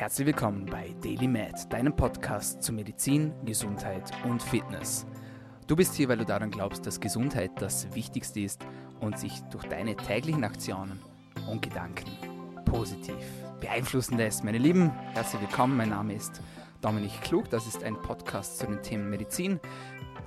Herzlich 0.00 0.28
willkommen 0.28 0.64
bei 0.64 0.94
Daily 1.02 1.28
Med, 1.28 1.70
deinem 1.70 1.94
Podcast 1.94 2.62
zu 2.62 2.72
Medizin, 2.72 3.34
Gesundheit 3.44 4.10
und 4.24 4.42
Fitness. 4.42 5.04
Du 5.66 5.76
bist 5.76 5.94
hier, 5.94 6.08
weil 6.08 6.16
du 6.16 6.24
daran 6.24 6.50
glaubst, 6.50 6.86
dass 6.86 7.00
Gesundheit 7.00 7.50
das 7.56 7.94
Wichtigste 7.94 8.40
ist 8.40 8.64
und 9.00 9.18
sich 9.18 9.42
durch 9.50 9.64
deine 9.66 9.94
täglichen 9.94 10.42
Aktionen 10.42 10.98
und 11.50 11.60
Gedanken 11.60 12.08
positiv 12.64 13.14
beeinflussen 13.60 14.16
lässt. 14.16 14.42
Meine 14.42 14.56
Lieben, 14.56 14.90
herzlich 15.12 15.42
willkommen. 15.42 15.76
Mein 15.76 15.90
Name 15.90 16.14
ist 16.14 16.40
Dominik 16.80 17.20
Klug. 17.20 17.50
Das 17.50 17.66
ist 17.66 17.84
ein 17.84 18.00
Podcast 18.00 18.56
zu 18.58 18.68
den 18.68 18.82
Themen 18.82 19.10
Medizin, 19.10 19.60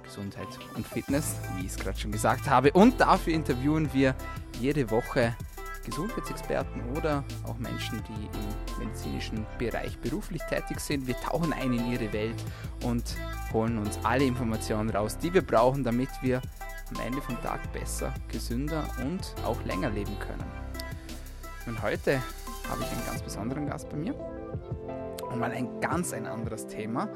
Gesundheit 0.04 0.50
und 0.76 0.86
Fitness, 0.86 1.36
wie 1.58 1.62
ich 1.62 1.72
es 1.72 1.78
gerade 1.78 1.98
schon 1.98 2.12
gesagt 2.12 2.48
habe. 2.48 2.72
Und 2.74 3.02
dafür 3.02 3.34
interviewen 3.34 3.92
wir 3.92 4.14
jede 4.60 4.92
Woche 4.92 5.36
Gesundheitsexperten 5.84 6.82
oder 6.98 7.24
auch 7.46 7.58
Menschen, 7.58 8.02
die 8.08 8.26
im 8.38 8.86
medizinischen 8.86 9.46
Bereich 9.58 9.98
beruflich 10.00 10.42
tätig 10.44 10.80
sind. 10.80 11.08
Wir 11.08 11.16
tauchen 11.18 11.54
ein 11.54 11.74
in 11.74 11.92
ihre 11.92 12.12
Welt 12.14 12.42
und 12.84 13.04
holen 13.52 13.78
uns 13.78 14.00
alle 14.04 14.26
Informationen 14.26 14.90
raus, 14.90 15.18
die 15.18 15.34
wir 15.34 15.42
brauchen, 15.42 15.84
damit 15.84 16.10
wir 16.22 16.42
am 16.90 17.02
Ende 17.06 17.22
vom 17.22 17.42
Tag 17.42 17.72
besser, 17.74 18.14
gesünder 18.32 18.84
und 19.02 19.34
auch 19.46 19.62
länger 19.66 19.90
leben 19.90 20.18
können. 20.20 20.44
Und 21.66 21.82
heute 21.82 22.22
habe 22.70 22.82
ich 22.82 22.92
einen 22.92 23.06
ganz 23.06 23.22
besonderen 23.22 23.68
Gast 23.68 23.90
bei 23.90 23.98
mir 23.98 24.14
und 25.30 25.40
mal 25.40 25.52
ein 25.52 25.80
ganz 25.82 26.14
ein 26.14 26.26
anderes 26.26 26.68
Thema. 26.68 27.10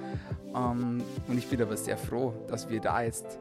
Ähm, 0.56 1.04
und 1.28 1.38
ich 1.38 1.48
bin 1.48 1.62
aber 1.62 1.78
sehr 1.78 1.98
froh, 1.98 2.34
dass 2.48 2.70
wir 2.70 2.82
da 2.82 3.02
jetzt 3.02 3.40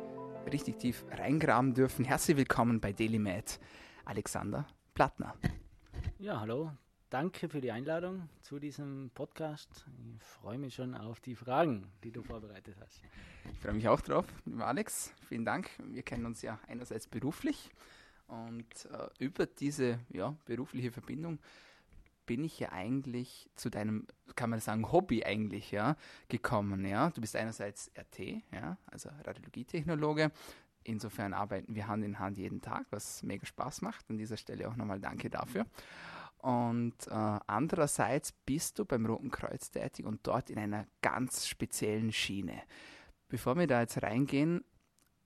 richtig 0.52 0.78
tief 0.78 1.04
reingraben 1.18 1.74
dürfen. 1.74 2.04
Herzlich 2.04 2.36
willkommen 2.36 2.80
bei 2.80 2.92
DailyMed, 2.92 3.58
Alexander 4.04 4.66
Plattner. 4.96 5.34
Ja, 6.18 6.40
hallo. 6.40 6.72
Danke 7.10 7.50
für 7.50 7.60
die 7.60 7.70
Einladung 7.70 8.30
zu 8.40 8.58
diesem 8.58 9.10
Podcast. 9.12 9.84
Ich 10.16 10.22
freue 10.22 10.56
mich 10.56 10.74
schon 10.74 10.94
auf 10.94 11.20
die 11.20 11.34
Fragen, 11.34 11.92
die 12.02 12.10
du 12.10 12.22
vorbereitet 12.22 12.78
hast. 12.80 13.02
Ich 13.52 13.58
freue 13.58 13.74
mich 13.74 13.86
auch 13.88 14.00
drauf, 14.00 14.24
lieber 14.46 14.66
Alex. 14.66 15.12
Vielen 15.28 15.44
Dank. 15.44 15.68
Wir 15.84 16.02
kennen 16.02 16.24
uns 16.24 16.40
ja 16.40 16.58
einerseits 16.66 17.08
beruflich 17.08 17.68
und 18.26 18.88
äh, 18.90 19.08
über 19.22 19.44
diese 19.44 19.98
ja, 20.08 20.34
berufliche 20.46 20.90
Verbindung 20.90 21.40
bin 22.24 22.42
ich 22.42 22.58
ja 22.58 22.72
eigentlich 22.72 23.50
zu 23.54 23.68
deinem, 23.68 24.06
kann 24.34 24.48
man 24.48 24.60
sagen, 24.60 24.90
Hobby 24.92 25.24
eigentlich, 25.24 25.72
ja, 25.72 25.96
gekommen, 26.28 26.86
ja. 26.86 27.10
Du 27.10 27.20
bist 27.20 27.36
einerseits 27.36 27.90
RT, 27.98 28.42
ja, 28.50 28.78
also 28.86 29.10
Radiologietechnologe, 29.24 30.32
Insofern 30.86 31.34
arbeiten 31.34 31.74
wir 31.74 31.88
Hand 31.88 32.04
in 32.04 32.18
Hand 32.18 32.38
jeden 32.38 32.60
Tag, 32.60 32.86
was 32.90 33.22
mega 33.22 33.44
Spaß 33.44 33.82
macht. 33.82 34.08
An 34.08 34.18
dieser 34.18 34.36
Stelle 34.36 34.68
auch 34.68 34.76
nochmal 34.76 35.00
danke 35.00 35.28
dafür. 35.28 35.66
Und 36.38 36.94
äh, 37.08 37.38
andererseits 37.46 38.30
bist 38.30 38.78
du 38.78 38.84
beim 38.84 39.04
Roten 39.04 39.30
Kreuz 39.30 39.70
tätig 39.70 40.06
und 40.06 40.26
dort 40.26 40.48
in 40.48 40.58
einer 40.58 40.86
ganz 41.02 41.48
speziellen 41.48 42.12
Schiene. 42.12 42.62
Bevor 43.28 43.58
wir 43.58 43.66
da 43.66 43.80
jetzt 43.80 44.00
reingehen, 44.02 44.64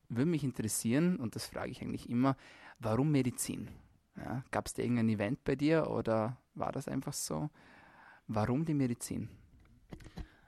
würde 0.09 0.31
mich 0.31 0.45
interessieren, 0.45 1.17
und 1.17 1.37
das 1.37 1.47
frage 1.47 1.71
ich 1.71 1.83
eigentlich 1.83 2.09
immer, 2.09 2.37
warum 2.79 3.13
Medizin? 3.13 3.69
Ja, 4.17 4.43
Gab 4.51 4.67
es 4.67 4.73
da 4.73 4.83
irgendein 4.83 5.11
Event 5.11 5.45
bei 5.45 5.57
dir 5.57 5.91
oder 5.91 6.39
war 6.55 6.73
das 6.73 6.89
einfach 6.89 7.13
so? 7.13 7.51
Warum 8.27 8.65
die 8.65 8.75
Medizin? 8.75 9.29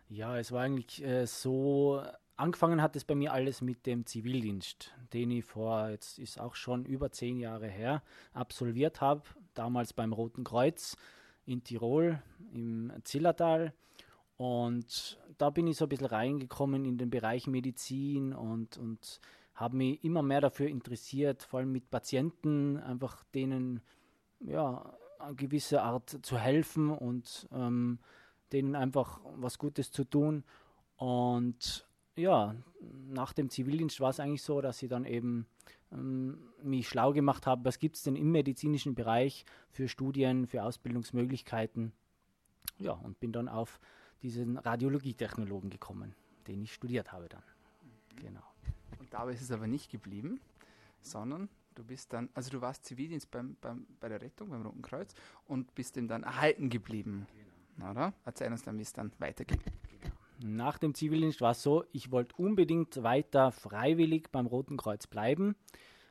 Ja, 0.08 0.38
es 0.38 0.52
war 0.52 0.62
eigentlich 0.62 1.02
äh, 1.04 1.26
so, 1.26 2.02
angefangen 2.36 2.82
hat 2.82 2.96
es 2.96 3.04
bei 3.04 3.14
mir 3.14 3.32
alles 3.32 3.60
mit 3.60 3.86
dem 3.86 4.06
Zivildienst, 4.06 4.92
den 5.12 5.30
ich 5.30 5.44
vor, 5.44 5.88
jetzt 5.90 6.18
ist 6.18 6.40
auch 6.40 6.54
schon 6.54 6.84
über 6.84 7.10
zehn 7.12 7.38
Jahre 7.38 7.68
her, 7.68 8.02
absolviert 8.32 9.00
habe. 9.00 9.22
Damals 9.54 9.92
beim 9.92 10.12
Roten 10.12 10.44
Kreuz 10.44 10.96
in 11.44 11.62
Tirol 11.62 12.22
im 12.52 12.92
Zillertal. 13.04 13.74
Und 14.36 15.18
da 15.38 15.50
bin 15.50 15.66
ich 15.66 15.76
so 15.76 15.84
ein 15.84 15.88
bisschen 15.88 16.06
reingekommen 16.06 16.84
in 16.84 16.98
den 16.98 17.10
Bereich 17.10 17.46
Medizin 17.46 18.32
und, 18.32 18.78
und 18.78 19.20
habe 19.54 19.76
mich 19.76 20.02
immer 20.02 20.22
mehr 20.22 20.40
dafür 20.40 20.68
interessiert, 20.68 21.42
vor 21.42 21.60
allem 21.60 21.72
mit 21.72 21.90
Patienten, 21.90 22.78
einfach 22.78 23.22
denen 23.34 23.80
ja, 24.40 24.92
eine 25.18 25.34
gewisse 25.34 25.82
Art 25.82 26.18
zu 26.22 26.38
helfen 26.38 26.90
und 26.90 27.48
ähm, 27.52 27.98
denen 28.52 28.74
einfach 28.74 29.20
was 29.36 29.58
Gutes 29.58 29.92
zu 29.92 30.04
tun. 30.04 30.44
Und 30.96 31.86
ja, 32.16 32.54
nach 33.08 33.32
dem 33.32 33.48
Zivildienst 33.48 34.00
war 34.00 34.10
es 34.10 34.20
eigentlich 34.20 34.42
so, 34.42 34.60
dass 34.60 34.82
ich 34.82 34.88
dann 34.88 35.04
eben 35.04 35.46
ähm, 35.92 36.38
mich 36.62 36.88
schlau 36.88 37.12
gemacht 37.12 37.46
habe, 37.46 37.64
was 37.64 37.78
gibt 37.78 37.96
es 37.96 38.02
denn 38.02 38.16
im 38.16 38.30
medizinischen 38.30 38.94
Bereich 38.94 39.44
für 39.70 39.88
Studien, 39.88 40.46
für 40.46 40.62
Ausbildungsmöglichkeiten. 40.62 41.92
Ja, 42.78 42.92
und 42.92 43.20
bin 43.20 43.32
dann 43.32 43.48
auf 43.48 43.80
diesen 44.22 44.58
Radiologietechnologen 44.58 45.70
gekommen, 45.70 46.14
den 46.46 46.62
ich 46.62 46.72
studiert 46.72 47.12
habe 47.12 47.28
dann. 47.28 47.42
Genau. 48.16 48.42
Und 48.98 49.12
dabei 49.12 49.32
ist 49.32 49.42
es 49.42 49.50
aber 49.50 49.66
nicht 49.66 49.90
geblieben, 49.90 50.40
sondern 51.00 51.48
du 51.74 51.84
bist 51.84 52.12
dann, 52.12 52.28
also 52.34 52.50
du 52.50 52.60
warst 52.60 52.84
Zivildienst 52.84 53.30
beim, 53.30 53.56
beim, 53.60 53.86
bei 54.00 54.08
der 54.08 54.20
Rettung, 54.20 54.50
beim 54.50 54.62
Roten 54.62 54.82
Kreuz 54.82 55.14
und 55.46 55.74
bist 55.74 55.96
dem 55.96 56.08
dann 56.08 56.22
erhalten 56.22 56.68
geblieben. 56.68 57.26
Genau. 57.76 57.90
Oder? 57.90 58.12
Erzähl 58.24 58.52
uns 58.52 58.62
dann, 58.62 58.78
wie 58.78 58.82
es 58.82 58.92
dann 58.92 59.12
weitergeht. 59.18 59.60
Nach 60.42 60.78
dem 60.78 60.94
Zivildienst 60.94 61.40
war 61.40 61.52
es 61.52 61.62
so, 61.62 61.84
ich 61.92 62.10
wollte 62.10 62.34
unbedingt 62.36 63.02
weiter 63.02 63.52
freiwillig 63.52 64.30
beim 64.32 64.46
Roten 64.46 64.76
Kreuz 64.76 65.06
bleiben. 65.06 65.56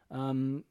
Ähm, 0.09 0.63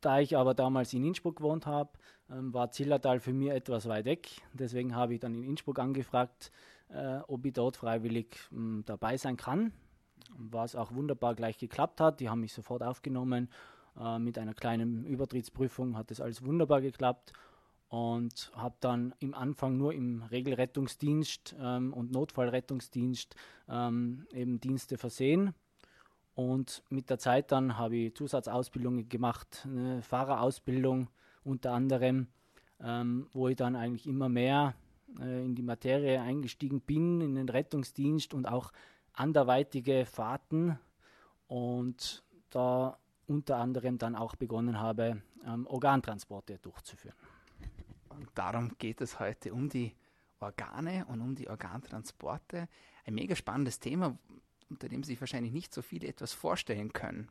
da 0.00 0.20
ich 0.20 0.36
aber 0.36 0.54
damals 0.54 0.92
in 0.92 1.04
Innsbruck 1.04 1.36
gewohnt 1.36 1.66
habe, 1.66 1.90
ähm, 2.30 2.52
war 2.52 2.70
Zillertal 2.70 3.20
für 3.20 3.32
mich 3.32 3.50
etwas 3.50 3.88
weit 3.88 4.04
weg. 4.04 4.28
Deswegen 4.52 4.94
habe 4.94 5.14
ich 5.14 5.20
dann 5.20 5.34
in 5.34 5.42
Innsbruck 5.42 5.78
angefragt, 5.78 6.52
äh, 6.88 7.18
ob 7.26 7.44
ich 7.44 7.52
dort 7.52 7.76
freiwillig 7.76 8.36
mh, 8.50 8.58
hm, 8.58 8.82
dabei 8.86 9.16
sein 9.16 9.36
kann. 9.36 9.72
Was 10.36 10.76
auch 10.76 10.92
wunderbar 10.92 11.34
gleich 11.34 11.58
geklappt 11.58 12.00
hat. 12.00 12.20
Die 12.20 12.28
haben 12.28 12.40
mich 12.40 12.52
sofort 12.52 12.82
aufgenommen. 12.82 13.48
Äh, 13.98 14.18
mit 14.18 14.38
einer 14.38 14.54
kleinen 14.54 15.04
Übertrittsprüfung 15.04 15.96
hat 15.96 16.10
das 16.10 16.20
alles 16.20 16.44
wunderbar 16.44 16.80
geklappt 16.80 17.32
und 17.88 18.50
habe 18.54 18.76
dann 18.80 19.14
im 19.20 19.34
Anfang 19.34 19.76
nur 19.76 19.92
im 19.94 20.22
Regelrettungsdienst 20.22 21.54
ähm, 21.58 21.92
und 21.92 22.12
Notfallrettungsdienst 22.12 23.36
ähm, 23.68 24.26
eben 24.32 24.60
Dienste 24.60 24.98
versehen. 24.98 25.54
Und 26.34 26.82
mit 26.90 27.08
der 27.08 27.18
Zeit 27.18 27.52
dann 27.52 27.78
habe 27.78 27.96
ich 27.96 28.14
Zusatzausbildungen 28.14 29.08
gemacht, 29.08 29.64
eine 29.64 30.02
Fahrerausbildung 30.02 31.08
unter 31.44 31.72
anderem, 31.72 32.26
ähm, 32.80 33.28
wo 33.32 33.48
ich 33.48 33.56
dann 33.56 33.76
eigentlich 33.76 34.06
immer 34.06 34.28
mehr 34.28 34.74
äh, 35.20 35.44
in 35.44 35.54
die 35.54 35.62
Materie 35.62 36.20
eingestiegen 36.20 36.80
bin, 36.80 37.20
in 37.20 37.36
den 37.36 37.48
Rettungsdienst 37.48 38.34
und 38.34 38.46
auch 38.46 38.72
anderweitige 39.12 40.04
Fahrten 40.04 40.78
und 41.46 42.22
da 42.50 42.98
unter 43.26 43.56
anderem 43.56 43.96
dann 43.96 44.14
auch 44.14 44.36
begonnen 44.36 44.80
habe, 44.80 45.22
ähm, 45.46 45.66
Organtransporte 45.66 46.58
durchzuführen. 46.58 47.16
Und 48.16 48.30
darum 48.34 48.72
geht 48.78 49.00
es 49.00 49.20
heute 49.20 49.52
um 49.52 49.68
die 49.68 49.94
Organe 50.40 51.04
und 51.06 51.20
um 51.20 51.34
die 51.34 51.48
Organtransporte. 51.48 52.68
Ein 53.04 53.14
mega 53.14 53.36
spannendes 53.36 53.78
Thema, 53.78 54.18
unter 54.70 54.88
dem 54.88 55.02
sich 55.02 55.20
wahrscheinlich 55.20 55.52
nicht 55.52 55.72
so 55.72 55.82
viele 55.82 56.08
etwas 56.08 56.32
vorstellen 56.32 56.92
können. 56.92 57.28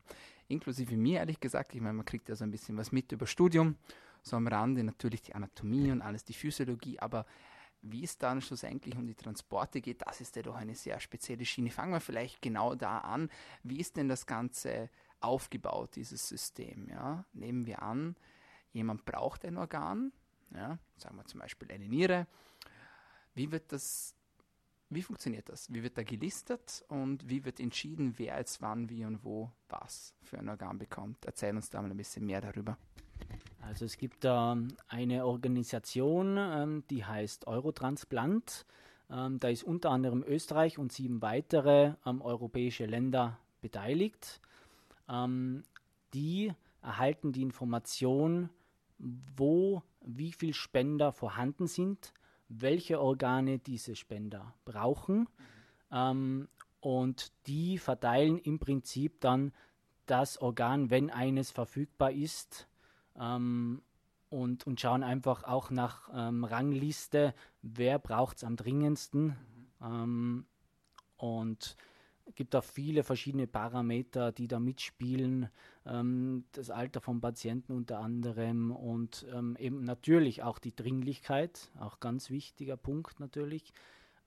Inklusive 0.48 0.96
mir, 0.96 1.18
ehrlich 1.18 1.40
gesagt. 1.40 1.74
Ich 1.74 1.80
meine, 1.80 1.94
man 1.94 2.06
kriegt 2.06 2.28
ja 2.28 2.36
so 2.36 2.44
ein 2.44 2.50
bisschen 2.50 2.76
was 2.76 2.92
mit 2.92 3.12
über 3.12 3.26
Studium, 3.26 3.76
so 4.22 4.36
am 4.36 4.46
Rande 4.46 4.84
natürlich 4.84 5.22
die 5.22 5.34
Anatomie 5.34 5.90
und 5.90 6.02
alles, 6.02 6.24
die 6.24 6.34
Physiologie, 6.34 6.98
aber 6.98 7.26
wie 7.82 8.04
es 8.04 8.18
dann 8.18 8.40
schlussendlich 8.40 8.96
um 8.96 9.06
die 9.06 9.14
Transporte 9.14 9.80
geht, 9.80 10.02
das 10.06 10.20
ist 10.20 10.34
ja 10.34 10.42
doch 10.42 10.56
eine 10.56 10.74
sehr 10.74 10.98
spezielle 10.98 11.44
Schiene. 11.44 11.70
Fangen 11.70 11.92
wir 11.92 12.00
vielleicht 12.00 12.42
genau 12.42 12.74
da 12.74 12.98
an. 12.98 13.30
Wie 13.62 13.78
ist 13.78 13.96
denn 13.96 14.08
das 14.08 14.26
Ganze 14.26 14.90
aufgebaut, 15.20 15.94
dieses 15.94 16.26
System? 16.26 16.88
Ja? 16.88 17.24
Nehmen 17.32 17.66
wir 17.66 17.82
an, 17.82 18.16
jemand 18.72 19.04
braucht 19.04 19.44
ein 19.44 19.56
Organ, 19.56 20.12
ja, 20.54 20.78
sagen 20.96 21.16
wir 21.16 21.24
zum 21.24 21.40
Beispiel 21.40 21.70
eine 21.72 21.88
Niere. 21.88 22.26
Wie 23.34 23.50
wird 23.52 23.72
das, 23.72 24.14
wie 24.88 25.02
funktioniert 25.02 25.48
das? 25.48 25.72
Wie 25.72 25.82
wird 25.82 25.98
da 25.98 26.02
gelistet 26.02 26.84
und 26.88 27.28
wie 27.28 27.44
wird 27.44 27.60
entschieden, 27.60 28.14
wer 28.16 28.38
jetzt 28.38 28.62
wann, 28.62 28.88
wie 28.88 29.04
und 29.04 29.24
wo 29.24 29.52
was 29.68 30.14
für 30.22 30.38
ein 30.38 30.48
Organ 30.48 30.78
bekommt? 30.78 31.24
Erzähl 31.24 31.54
uns 31.54 31.70
da 31.70 31.82
mal 31.82 31.90
ein 31.90 31.96
bisschen 31.96 32.24
mehr 32.24 32.40
darüber. 32.40 32.78
Also 33.60 33.84
es 33.84 33.96
gibt 33.96 34.24
da 34.24 34.52
ähm, 34.52 34.68
eine 34.88 35.26
Organisation, 35.26 36.36
ähm, 36.38 36.84
die 36.88 37.04
heißt 37.04 37.46
Eurotransplant. 37.46 38.64
Ähm, 39.10 39.40
da 39.40 39.48
ist 39.48 39.64
unter 39.64 39.90
anderem 39.90 40.22
Österreich 40.22 40.78
und 40.78 40.92
sieben 40.92 41.20
weitere 41.22 41.94
europäische 42.04 42.86
Länder 42.86 43.38
beteiligt. 43.60 44.40
die 46.14 46.52
erhalten 46.82 47.32
die 47.32 47.42
Information, 47.42 48.48
wo 48.98 49.82
wie 50.06 50.32
viele 50.32 50.54
Spender 50.54 51.12
vorhanden 51.12 51.66
sind, 51.66 52.14
welche 52.48 53.00
Organe 53.00 53.58
diese 53.58 53.96
Spender 53.96 54.54
brauchen. 54.64 55.18
Mhm. 55.18 55.28
Ähm, 55.92 56.48
und 56.80 57.32
die 57.46 57.78
verteilen 57.78 58.38
im 58.38 58.58
Prinzip 58.58 59.20
dann 59.20 59.52
das 60.06 60.40
Organ, 60.40 60.88
wenn 60.88 61.10
eines 61.10 61.50
verfügbar 61.50 62.12
ist, 62.12 62.68
ähm, 63.18 63.82
und, 64.28 64.66
und 64.66 64.80
schauen 64.80 65.02
einfach 65.02 65.44
auch 65.44 65.70
nach 65.70 66.08
ähm, 66.12 66.44
Rangliste, 66.44 67.34
wer 67.62 67.98
braucht 67.98 68.38
es 68.38 68.44
am 68.44 68.56
dringendsten. 68.56 69.26
Mhm. 69.26 69.36
Ähm, 69.82 70.46
und 71.16 71.76
gibt 72.34 72.56
auch 72.56 72.64
viele 72.64 73.02
verschiedene 73.02 73.46
Parameter, 73.46 74.32
die 74.32 74.48
da 74.48 74.58
mitspielen. 74.58 75.48
Ähm, 75.84 76.44
das 76.52 76.70
Alter 76.70 77.00
vom 77.00 77.20
Patienten 77.20 77.72
unter 77.72 78.00
anderem 78.00 78.72
und 78.72 79.26
ähm, 79.32 79.56
eben 79.58 79.84
natürlich 79.84 80.42
auch 80.42 80.58
die 80.58 80.74
Dringlichkeit, 80.74 81.70
auch 81.78 82.00
ganz 82.00 82.30
wichtiger 82.30 82.76
Punkt 82.76 83.20
natürlich. 83.20 83.72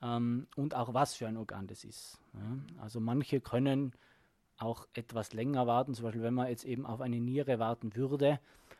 Ähm, 0.02 0.48
und 0.56 0.76
auch 0.76 0.94
was 0.94 1.16
für 1.16 1.28
ein 1.28 1.38
Organ 1.38 1.68
das 1.68 1.84
ist. 1.84 2.20
Ja. 2.34 2.82
Also 2.82 3.00
manche 3.00 3.42
können 3.42 3.94
auch 4.58 4.88
etwas 4.94 5.34
länger 5.34 5.68
warten, 5.68 5.94
zum 5.94 6.06
Beispiel 6.06 6.24
wenn 6.24 6.34
man 6.34 6.48
jetzt 6.48 6.66
eben 6.66 6.86
auf 6.86 7.02
eine 7.02 7.20
Niere 7.20 7.60
warten 7.60 7.96
würde. 7.96 8.40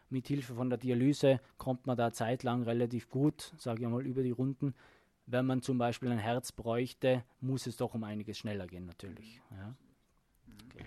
Mit 0.10 0.28
Hilfe 0.28 0.56
von 0.56 0.70
der 0.70 0.80
Dialyse 0.80 1.40
kommt 1.58 1.86
man 1.86 1.96
da 1.96 2.12
zeitlang 2.12 2.64
relativ 2.64 3.10
gut, 3.10 3.54
sage 3.58 3.84
ich 3.84 3.90
mal, 3.90 4.06
über 4.06 4.24
die 4.24 4.32
Runden. 4.32 4.74
Wenn 5.32 5.46
man 5.46 5.62
zum 5.62 5.78
Beispiel 5.78 6.10
ein 6.12 6.18
Herz 6.18 6.52
bräuchte, 6.52 7.24
muss 7.40 7.68
es 7.68 7.78
doch 7.78 7.94
um 7.94 8.04
einiges 8.04 8.40
schneller 8.40 8.66
gehen, 8.66 8.88
natürlich. 8.88 9.40
Ja. 9.52 9.76
Okay. 10.66 10.86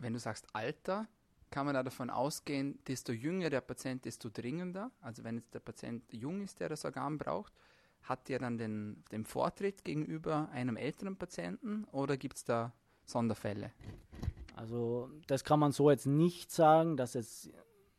Wenn 0.00 0.12
du 0.12 0.18
sagst 0.18 0.48
Alter, 0.52 1.06
kann 1.50 1.64
man 1.64 1.76
da 1.76 1.84
davon 1.84 2.10
ausgehen, 2.10 2.80
desto 2.88 3.12
jünger 3.12 3.48
der 3.48 3.60
Patient, 3.60 4.04
desto 4.04 4.28
dringender. 4.28 4.90
Also 5.00 5.22
wenn 5.22 5.36
jetzt 5.36 5.54
der 5.54 5.60
Patient 5.60 6.02
jung 6.12 6.42
ist, 6.42 6.58
der 6.58 6.68
das 6.68 6.84
Organ 6.84 7.16
braucht, 7.16 7.52
hat 8.02 8.28
der 8.28 8.40
dann 8.40 8.58
den, 8.58 9.04
den 9.12 9.24
Vortritt 9.24 9.84
gegenüber 9.84 10.48
einem 10.50 10.76
älteren 10.76 11.16
Patienten 11.16 11.84
oder 11.92 12.16
gibt 12.16 12.38
es 12.38 12.44
da 12.44 12.72
Sonderfälle? 13.04 13.70
Also 14.56 15.12
das 15.28 15.44
kann 15.44 15.60
man 15.60 15.70
so 15.70 15.92
jetzt 15.92 16.06
nicht 16.06 16.50
sagen, 16.50 16.96
dass 16.96 17.14
es 17.14 17.52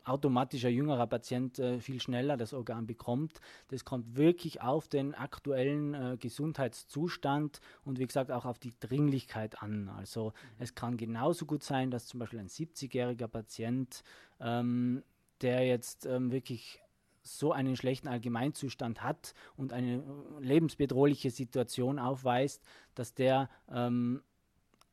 automatisch 0.04 0.66
ein 0.66 0.74
jüngerer 0.74 1.08
Patient 1.08 1.60
äh, 1.60 1.80
viel 1.80 2.02
schneller 2.02 2.38
das 2.38 2.54
Organ 2.54 2.88
bekommt. 2.88 3.42
Das 3.70 3.86
kommt 3.86 4.16
wirklich 4.16 4.62
auf 4.62 4.88
den 4.88 5.14
aktuellen 5.14 5.94
äh, 5.94 6.18
Gesundheitszustand 6.20 7.62
und 7.84 8.00
wie 8.00 8.08
gesagt 8.08 8.32
auch 8.32 8.46
auf 8.46 8.60
die 8.60 8.74
Dringlichkeit 8.80 9.62
an. 9.62 9.90
Also 9.90 10.34
es 10.58 10.76
kann 10.76 10.98
genauso 10.98 11.46
gut 11.46 11.64
sein, 11.64 11.92
dass 11.92 12.08
zum 12.08 12.20
Beispiel 12.20 12.40
ein 12.40 12.48
70-jähriger 12.48 13.28
Patient, 13.28 14.04
ähm, 14.40 15.04
der 15.42 15.66
jetzt 15.66 16.06
ähm, 16.06 16.32
wirklich 16.32 16.82
so 17.22 17.52
einen 17.52 17.76
schlechten 17.76 18.08
Allgemeinzustand 18.08 19.04
hat 19.04 19.34
und 19.56 19.74
eine 19.74 19.98
äh, 19.98 20.02
lebensbedrohliche 20.42 21.30
Situation 21.30 22.00
aufweist, 22.00 22.64
dass 22.96 23.14
der 23.14 23.50
ähm, 23.72 24.22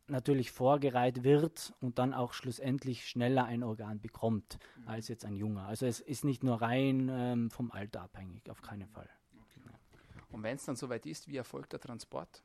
natürlich 0.08 0.50
vorgereiht 0.50 1.24
wird 1.24 1.74
und 1.80 1.98
dann 1.98 2.14
auch 2.14 2.32
schlussendlich 2.32 3.08
schneller 3.08 3.44
ein 3.44 3.62
Organ 3.62 4.00
bekommt 4.00 4.58
mhm. 4.76 4.88
als 4.88 5.08
jetzt 5.08 5.24
ein 5.24 5.36
Junger. 5.36 5.66
Also 5.66 5.86
es 5.86 6.00
ist 6.00 6.24
nicht 6.24 6.44
nur 6.44 6.60
rein 6.60 7.08
ähm, 7.10 7.50
vom 7.50 7.70
Alter 7.70 8.02
abhängig, 8.02 8.50
auf 8.50 8.62
keinen 8.62 8.88
Fall. 8.88 9.08
Okay. 9.34 9.74
Und 10.30 10.42
wenn 10.42 10.56
es 10.56 10.64
dann 10.64 10.76
soweit 10.76 11.06
ist, 11.06 11.28
wie 11.28 11.36
erfolgt 11.36 11.72
der 11.72 11.80
Transport? 11.80 12.42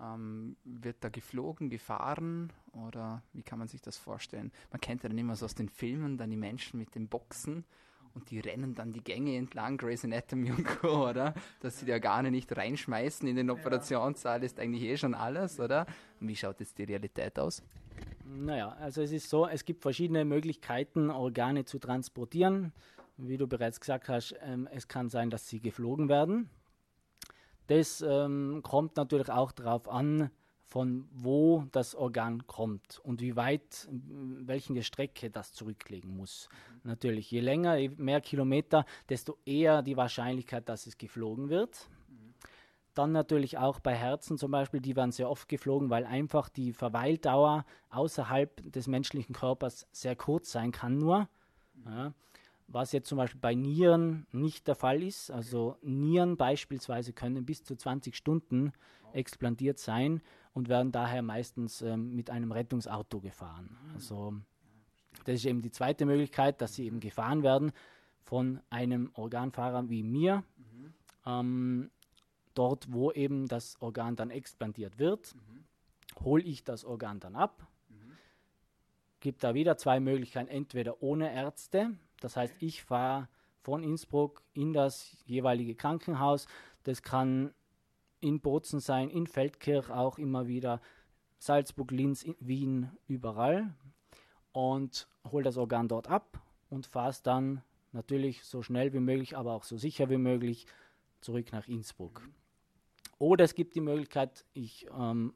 Ähm, 0.00 0.56
wird 0.64 0.96
da 1.00 1.08
geflogen, 1.08 1.70
gefahren 1.70 2.52
oder 2.72 3.22
wie 3.32 3.42
kann 3.42 3.58
man 3.58 3.68
sich 3.68 3.82
das 3.82 3.96
vorstellen? 3.96 4.50
Man 4.70 4.80
kennt 4.80 5.02
ja 5.02 5.08
dann 5.08 5.18
immer 5.18 5.36
so 5.36 5.44
aus 5.44 5.54
den 5.54 5.68
Filmen 5.68 6.16
dann 6.16 6.30
die 6.30 6.36
Menschen 6.36 6.78
mit 6.78 6.94
den 6.94 7.08
Boxen 7.08 7.64
und 8.14 8.30
die 8.30 8.40
rennen 8.40 8.74
dann 8.74 8.92
die 8.92 9.02
Gänge 9.02 9.36
entlang, 9.36 9.76
Grey's 9.76 10.04
Anatomy 10.04 10.50
und 10.50 10.64
Co., 10.64 11.08
oder? 11.08 11.34
Dass 11.60 11.78
sie 11.78 11.86
die 11.86 11.92
Organe 11.92 12.30
nicht 12.30 12.54
reinschmeißen 12.56 13.26
in 13.26 13.36
den 13.36 13.50
Operationssaal, 13.50 14.42
ist 14.44 14.58
eigentlich 14.58 14.82
eh 14.82 14.96
schon 14.96 15.14
alles, 15.14 15.58
oder? 15.58 15.86
Und 16.20 16.28
wie 16.28 16.36
schaut 16.36 16.60
jetzt 16.60 16.78
die 16.78 16.84
Realität 16.84 17.38
aus? 17.38 17.62
Naja, 18.24 18.76
also 18.80 19.02
es 19.02 19.12
ist 19.12 19.28
so, 19.28 19.46
es 19.46 19.64
gibt 19.64 19.82
verschiedene 19.82 20.24
Möglichkeiten, 20.24 21.10
Organe 21.10 21.64
zu 21.64 21.78
transportieren. 21.78 22.72
Wie 23.16 23.36
du 23.36 23.46
bereits 23.46 23.80
gesagt 23.80 24.08
hast, 24.08 24.34
ähm, 24.42 24.68
es 24.72 24.88
kann 24.88 25.10
sein, 25.10 25.30
dass 25.30 25.48
sie 25.48 25.60
geflogen 25.60 26.08
werden. 26.08 26.48
Das 27.66 28.02
ähm, 28.06 28.60
kommt 28.62 28.96
natürlich 28.96 29.30
auch 29.30 29.52
darauf 29.52 29.88
an, 29.88 30.30
von 30.64 31.08
wo 31.12 31.64
das 31.72 31.94
Organ 31.94 32.46
kommt 32.46 33.00
und 33.00 33.20
wie 33.20 33.36
weit, 33.36 33.88
welche 33.90 34.82
Strecke 34.82 35.30
das 35.30 35.52
zurücklegen 35.52 36.16
muss. 36.16 36.48
Natürlich, 36.82 37.30
je 37.30 37.40
länger, 37.40 37.76
je 37.76 37.90
mehr 37.96 38.20
Kilometer, 38.20 38.86
desto 39.08 39.38
eher 39.44 39.82
die 39.82 39.96
Wahrscheinlichkeit, 39.96 40.68
dass 40.68 40.86
es 40.86 40.96
geflogen 40.96 41.50
wird. 41.50 41.88
Dann 42.94 43.12
natürlich 43.12 43.56
auch 43.58 43.80
bei 43.80 43.94
Herzen 43.94 44.36
zum 44.36 44.50
Beispiel, 44.50 44.80
die 44.80 44.96
werden 44.96 45.12
sehr 45.12 45.30
oft 45.30 45.48
geflogen, 45.48 45.88
weil 45.88 46.04
einfach 46.04 46.48
die 46.48 46.72
Verweildauer 46.72 47.64
außerhalb 47.88 48.70
des 48.70 48.86
menschlichen 48.86 49.34
Körpers 49.34 49.86
sehr 49.92 50.14
kurz 50.14 50.52
sein 50.52 50.72
kann 50.72 50.98
nur. 50.98 51.28
Ja, 51.86 52.12
was 52.68 52.92
jetzt 52.92 53.08
zum 53.08 53.18
Beispiel 53.18 53.40
bei 53.40 53.54
Nieren 53.54 54.26
nicht 54.32 54.66
der 54.66 54.74
Fall 54.74 55.02
ist. 55.02 55.30
Also 55.30 55.76
Nieren 55.82 56.36
beispielsweise 56.36 57.12
können 57.12 57.44
bis 57.44 57.64
zu 57.64 57.76
20 57.76 58.16
Stunden 58.16 58.72
explantiert 59.12 59.78
sein 59.78 60.22
und 60.54 60.68
werden 60.68 60.92
daher 60.92 61.22
meistens 61.22 61.82
ähm, 61.82 62.14
mit 62.14 62.30
einem 62.30 62.52
Rettungsauto 62.52 63.20
gefahren. 63.20 63.76
Also 63.94 64.34
das 65.24 65.36
ist 65.36 65.46
eben 65.46 65.62
die 65.62 65.70
zweite 65.70 66.04
Möglichkeit, 66.04 66.60
dass 66.60 66.74
sie 66.74 66.86
eben 66.86 67.00
gefahren 67.00 67.42
werden 67.42 67.72
von 68.22 68.60
einem 68.70 69.10
Organfahrer 69.14 69.88
wie 69.88 70.02
mir, 70.02 70.44
mhm. 70.56 70.94
ähm, 71.26 71.90
dort 72.54 72.92
wo 72.92 73.12
eben 73.12 73.48
das 73.48 73.80
Organ 73.80 74.16
dann 74.16 74.30
explantiert 74.30 74.98
wird, 74.98 75.34
mhm. 75.34 75.64
hole 76.24 76.42
ich 76.42 76.64
das 76.64 76.84
Organ 76.84 77.20
dann 77.20 77.36
ab. 77.36 77.66
Mhm. 77.88 78.16
Gibt 79.20 79.44
da 79.44 79.54
wieder 79.54 79.76
zwei 79.76 80.00
Möglichkeiten, 80.00 80.48
entweder 80.48 81.02
ohne 81.02 81.32
Ärzte, 81.32 81.96
das 82.20 82.36
heißt 82.36 82.54
ich 82.60 82.82
fahre 82.82 83.28
von 83.62 83.82
Innsbruck 83.82 84.42
in 84.54 84.72
das 84.72 85.16
jeweilige 85.26 85.74
Krankenhaus. 85.74 86.46
Das 86.82 87.02
kann 87.02 87.54
in 88.22 88.40
Bozen 88.40 88.80
sein, 88.80 89.10
in 89.10 89.26
Feldkirch 89.26 89.90
auch 89.90 90.18
immer 90.18 90.46
wieder, 90.46 90.80
Salzburg, 91.38 91.90
Linz, 91.90 92.24
Wien, 92.40 92.90
überall 93.08 93.74
und 94.52 95.08
hol 95.30 95.42
das 95.42 95.56
Organ 95.56 95.88
dort 95.88 96.08
ab 96.08 96.40
und 96.70 96.86
fahre 96.86 97.14
dann 97.22 97.62
natürlich 97.92 98.44
so 98.44 98.62
schnell 98.62 98.92
wie 98.92 99.00
möglich, 99.00 99.36
aber 99.36 99.52
auch 99.52 99.64
so 99.64 99.76
sicher 99.76 100.08
wie 100.08 100.18
möglich 100.18 100.66
zurück 101.20 101.52
nach 101.52 101.68
Innsbruck. 101.68 102.22
Oder 103.18 103.44
es 103.44 103.54
gibt 103.54 103.74
die 103.74 103.80
Möglichkeit, 103.80 104.44
ich 104.52 104.86
ähm, 104.96 105.34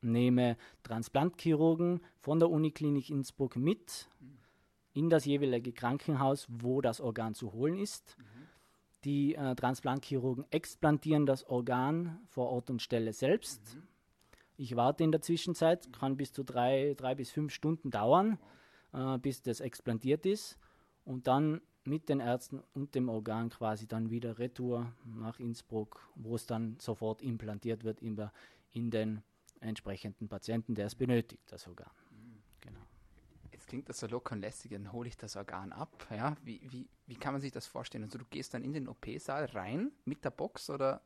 nehme 0.00 0.56
Transplantchirurgen 0.82 2.00
von 2.20 2.38
der 2.38 2.50
Uniklinik 2.50 3.10
Innsbruck 3.10 3.56
mit 3.56 4.08
in 4.92 5.10
das 5.10 5.24
jeweilige 5.26 5.72
Krankenhaus, 5.72 6.46
wo 6.48 6.80
das 6.80 7.00
Organ 7.00 7.34
zu 7.34 7.52
holen 7.52 7.78
ist. 7.78 8.16
Mhm. 8.18 8.35
Die 9.06 9.36
äh, 9.36 9.54
Transplantchirurgen 9.54 10.44
explantieren 10.50 11.26
das 11.26 11.44
Organ 11.44 12.18
vor 12.26 12.50
Ort 12.50 12.70
und 12.70 12.82
Stelle 12.82 13.12
selbst. 13.12 13.76
Mhm. 13.76 13.82
Ich 14.56 14.74
warte 14.74 15.04
in 15.04 15.12
der 15.12 15.20
Zwischenzeit, 15.22 15.92
kann 15.92 16.16
bis 16.16 16.32
zu 16.32 16.42
drei, 16.42 16.94
drei 16.96 17.14
bis 17.14 17.30
fünf 17.30 17.52
Stunden 17.52 17.92
dauern, 17.92 18.36
äh, 18.92 19.16
bis 19.18 19.42
das 19.42 19.60
explantiert 19.60 20.26
ist. 20.26 20.58
Und 21.04 21.28
dann 21.28 21.60
mit 21.84 22.08
den 22.08 22.18
Ärzten 22.18 22.60
und 22.74 22.96
dem 22.96 23.08
Organ 23.08 23.48
quasi 23.48 23.86
dann 23.86 24.10
wieder 24.10 24.40
retour 24.40 24.92
nach 25.04 25.38
Innsbruck, 25.38 26.00
wo 26.16 26.34
es 26.34 26.46
dann 26.46 26.76
sofort 26.80 27.22
implantiert 27.22 27.84
wird 27.84 28.02
in, 28.02 28.16
der, 28.16 28.32
in 28.72 28.90
den 28.90 29.22
entsprechenden 29.60 30.26
Patienten, 30.28 30.74
der 30.74 30.86
es 30.86 30.96
benötigt, 30.96 31.44
das 31.46 31.68
Organ 31.68 31.92
jetzt 33.66 33.70
klingt 33.70 33.88
das 33.88 33.98
so 33.98 34.06
locker 34.06 34.34
und 34.34 34.40
lässig, 34.40 34.70
dann 34.70 34.92
hole 34.92 35.08
ich 35.08 35.16
das 35.16 35.36
Organ 35.36 35.72
ab. 35.72 36.06
Ja? 36.10 36.36
Wie, 36.44 36.60
wie, 36.70 36.88
wie 37.06 37.16
kann 37.16 37.34
man 37.34 37.40
sich 37.40 37.50
das 37.50 37.66
vorstellen? 37.66 38.04
Also 38.04 38.18
du 38.18 38.24
gehst 38.30 38.54
dann 38.54 38.62
in 38.62 38.72
den 38.72 38.88
OP-Saal 38.88 39.46
rein 39.46 39.90
mit 40.04 40.24
der 40.24 40.30
Box 40.30 40.70
oder 40.70 41.02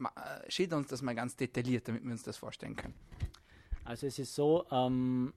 äh, 0.00 0.50
schilder 0.50 0.76
uns 0.76 0.88
das 0.88 1.00
mal 1.00 1.14
ganz 1.14 1.36
detailliert, 1.36 1.88
damit 1.88 2.04
wir 2.04 2.12
uns 2.12 2.24
das 2.24 2.36
vorstellen 2.36 2.76
können. 2.76 2.94
Also 3.84 4.06
es 4.06 4.18
ist 4.18 4.34
so, 4.34 4.66
ähm, 4.70 5.32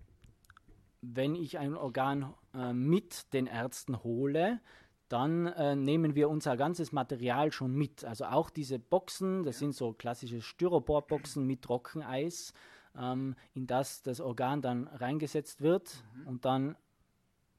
wenn 1.01 1.36
ich 1.36 1.58
ein 1.58 1.75
Organ 1.75 2.34
äh, 2.53 2.74
mit 2.74 3.34
den 3.34 3.48
Ärzten 3.48 4.03
hole, 4.03 4.60
dann 5.08 5.48
äh, 5.48 5.75
nehmen 5.75 6.15
wir 6.15 6.27
unser 6.27 6.58
ganzes 6.58 6.91
Material 6.91 7.53
schon 7.53 7.74
mit. 7.74 8.03
Also 8.03 8.25
auch 8.25 8.50
diese 8.50 8.77
Boxen, 8.77 9.44
das 9.44 9.56
ja. 9.56 9.60
sind 9.60 9.75
so 9.75 9.94
klassische 9.94 10.41
Styroporboxen 10.41 11.48
mit 11.48 11.62
Trockeneis 11.62 12.53
ähm, 13.00 13.36
in 13.54 13.68
das 13.68 14.01
das 14.01 14.20
Organ 14.20 14.62
dann 14.62 14.88
reingesetzt 14.88 15.62
wird 15.62 16.04
mhm. 16.16 16.27
und 16.27 16.46
dann 16.46 16.75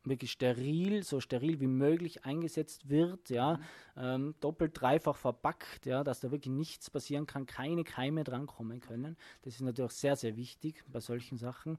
wirklich 0.04 0.32
steril, 0.32 1.02
so 1.02 1.20
steril 1.20 1.60
wie 1.60 1.66
möglich 1.66 2.24
eingesetzt 2.24 2.88
wird, 2.88 3.30
ja, 3.30 3.56
mhm. 3.56 3.62
ähm, 3.96 4.34
doppelt, 4.40 4.80
dreifach 4.80 5.16
verpackt, 5.16 5.86
ja, 5.86 6.04
dass 6.04 6.20
da 6.20 6.30
wirklich 6.30 6.54
nichts 6.54 6.90
passieren 6.90 7.26
kann, 7.26 7.46
keine 7.46 7.84
Keime 7.84 8.24
drankommen 8.24 8.80
können. 8.80 9.16
Das 9.42 9.54
ist 9.54 9.60
natürlich 9.60 9.92
sehr, 9.92 10.16
sehr 10.16 10.36
wichtig 10.36 10.84
bei 10.88 11.00
solchen 11.00 11.36
Sachen. 11.36 11.72
Mhm. 11.72 11.78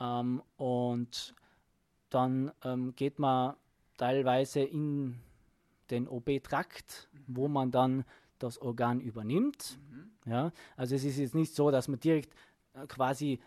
Ähm, 0.00 0.42
und 0.56 1.34
dann 2.08 2.52
ähm, 2.64 2.94
geht 2.96 3.18
man 3.18 3.54
teilweise 3.96 4.60
in 4.60 5.20
den 5.90 6.08
OB-Trakt, 6.08 7.08
mhm. 7.12 7.36
wo 7.36 7.48
man 7.48 7.70
dann 7.70 8.04
das 8.42 8.58
Organ 8.58 9.00
übernimmt. 9.00 9.78
Mhm. 9.90 10.30
Ja, 10.30 10.52
also 10.76 10.94
es 10.94 11.04
ist 11.04 11.18
jetzt 11.18 11.34
nicht 11.34 11.54
so, 11.54 11.70
dass 11.70 11.88
man 11.88 11.98
direkt 12.00 12.34
äh, 12.74 12.86
quasi 12.86 13.40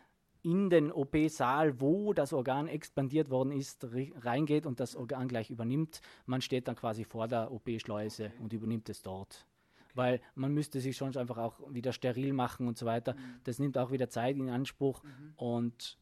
in 0.44 0.70
den 0.70 0.92
OP-Saal, 0.92 1.80
wo 1.80 2.14
das 2.14 2.34
Organ 2.34 2.68
expandiert 2.68 3.30
worden 3.30 3.52
ist, 3.52 3.88
reingeht 4.22 4.66
und 4.66 4.80
das 4.80 4.96
Organ 4.96 5.30
gleich 5.30 5.50
übernimmt. 5.50 6.02
Man 6.26 6.42
steht 6.42 6.68
dann 6.68 6.76
quasi 6.76 7.06
vor 7.06 7.30
der 7.30 7.52
OP-Schleuse 7.52 8.32
und 8.40 8.52
übernimmt 8.52 8.90
es 8.90 9.02
dort. 9.02 9.48
Weil 9.96 10.20
man 10.36 10.54
müsste 10.54 10.82
sich 10.82 10.98
schon 10.98 11.16
einfach 11.16 11.38
auch 11.38 11.60
wieder 11.70 11.94
steril 11.94 12.34
machen 12.34 12.68
und 12.68 12.78
so 12.78 12.86
weiter. 12.86 13.14
Mhm. 13.14 13.20
Das 13.46 13.60
nimmt 13.60 13.78
auch 13.78 13.92
wieder 13.92 14.10
Zeit 14.10 14.36
in 14.36 14.50
Anspruch 14.50 15.02
mhm. 15.04 15.34
und 15.38 15.98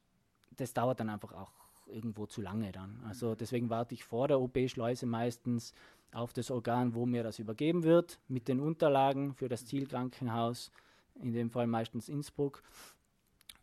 das 0.58 0.74
dauert 0.74 1.00
dann 1.00 1.10
einfach 1.10 1.34
auch 1.34 1.52
irgendwo 1.86 2.26
zu 2.26 2.42
lange 2.42 2.72
dann. 2.72 3.00
Also 3.06 3.32
mhm. 3.32 3.38
deswegen 3.38 3.70
warte 3.70 3.94
ich 3.94 4.04
vor 4.04 4.28
der 4.28 4.40
OP-Schleuse 4.40 5.06
meistens 5.06 5.74
auf 6.12 6.34
das 6.34 6.52
Organ, 6.52 6.94
wo 6.94 7.06
mir 7.06 7.24
das 7.24 7.40
übergeben 7.40 7.84
wird, 7.84 8.20
mit 8.28 8.48
den 8.48 8.60
Unterlagen 8.60 9.34
für 9.34 9.48
das 9.50 9.66
Zielkrankenhaus, 9.66 10.72
in 11.16 11.34
dem 11.34 11.50
Fall 11.50 11.68
meistens 11.68 12.10
Innsbruck. 12.10 12.64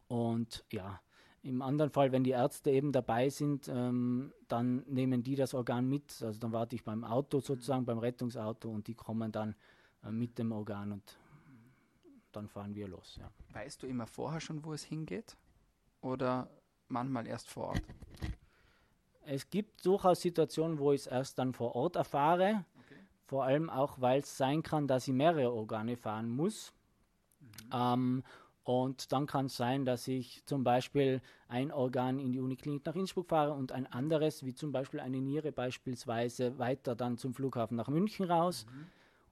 Und 0.09 0.65
ja, 0.73 1.01
im 1.43 1.63
anderen 1.63 1.91
Fall, 1.91 2.13
wenn 2.13 2.25
die 2.25 2.31
Ärzte 2.31 2.71
eben 2.71 2.93
dabei 2.93 3.29
sind, 3.31 3.69
ähm, 3.69 4.33
dann 4.49 4.85
nehmen 4.87 5.23
die 5.23 5.37
das 5.37 5.55
Organ 5.55 5.89
mit. 5.89 6.23
Also 6.23 6.39
dann 6.41 6.53
warte 6.53 6.75
ich 6.75 6.85
beim 6.85 7.05
Auto 7.05 7.41
sozusagen, 7.41 7.85
beim 7.85 7.99
Rettungsauto 7.99 8.69
und 8.69 8.87
die 8.87 8.95
kommen 8.95 9.31
dann 9.31 9.55
äh, 10.03 10.11
mit 10.11 10.39
dem 10.39 10.53
Organ 10.53 10.93
und 10.93 11.19
dann 12.33 12.49
fahren 12.49 12.75
wir 12.75 12.89
los. 12.89 13.19
Ja. 13.21 13.31
Weißt 13.53 13.83
du 13.83 13.87
immer 13.87 14.07
vorher 14.07 14.41
schon, 14.41 14.65
wo 14.65 14.73
es 14.73 14.83
hingeht? 14.83 15.37
Oder 16.01 16.51
manchmal 16.89 17.27
erst 17.27 17.49
vor 17.49 17.69
Ort? 17.69 17.83
Es 19.31 19.51
gibt 19.51 19.85
durchaus 19.85 20.23
Situationen, 20.23 20.79
wo 20.79 20.93
ich 20.93 21.03
es 21.03 21.07
erst 21.07 21.39
dann 21.39 21.53
vor 21.53 21.77
Ort 21.77 21.97
erfahre. 21.97 22.65
Okay. 22.87 23.01
Vor 23.27 23.45
allem 23.45 23.69
auch, 23.69 24.01
weil 24.01 24.21
es 24.21 24.39
sein 24.39 24.63
kann, 24.63 24.87
dass 24.87 25.07
ich 25.07 25.13
mehrere 25.13 25.53
Organe 25.53 25.99
fahren 25.99 26.31
muss. 26.31 26.73
Mhm. 27.41 27.47
Ähm, 27.73 28.23
und 28.65 29.13
dann 29.13 29.27
kann 29.27 29.47
es 29.47 29.57
sein, 29.57 29.85
dass 29.85 30.09
ich 30.09 30.45
zum 30.47 30.65
Beispiel 30.65 31.21
ein 31.47 31.71
Organ 31.73 32.19
in 32.19 32.33
die 32.33 32.41
Uniklinik 32.41 32.87
nach 32.87 32.95
Innsbruck 32.95 33.29
fahre 33.29 33.53
und 33.53 33.71
ein 33.71 33.87
anderes, 33.87 34.45
wie 34.47 34.55
zum 34.55 34.73
Beispiel 34.73 35.01
eine 35.01 35.21
Niere 35.21 35.53
beispielsweise, 35.53 36.59
weiter 36.59 36.95
dann 36.95 37.19
zum 37.19 37.35
Flughafen 37.35 37.77
nach 37.77 37.89
München 37.89 38.31
raus. 38.31 38.65
Mhm. 38.65 38.87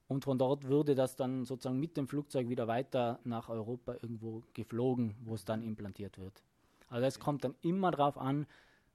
Und 0.09 0.23
von 0.25 0.37
dort 0.37 0.65
würde 0.65 0.93
das 0.93 1.15
dann 1.15 1.43
sozusagen 1.43 1.79
mit 1.79 1.97
dem 1.97 2.07
Flugzeug 2.07 2.49
wieder 2.49 2.67
weiter 2.67 3.19
nach 3.23 3.49
Europa 3.49 3.93
irgendwo 3.93 4.43
geflogen, 4.53 5.15
wo 5.25 5.33
es 5.33 5.43
dann 5.43 5.63
implantiert 5.63 6.19
wird. 6.19 6.43
Also 6.87 7.05
es 7.05 7.19
kommt 7.19 7.43
dann 7.43 7.55
immer 7.61 7.91
darauf 7.91 8.17
an, 8.17 8.45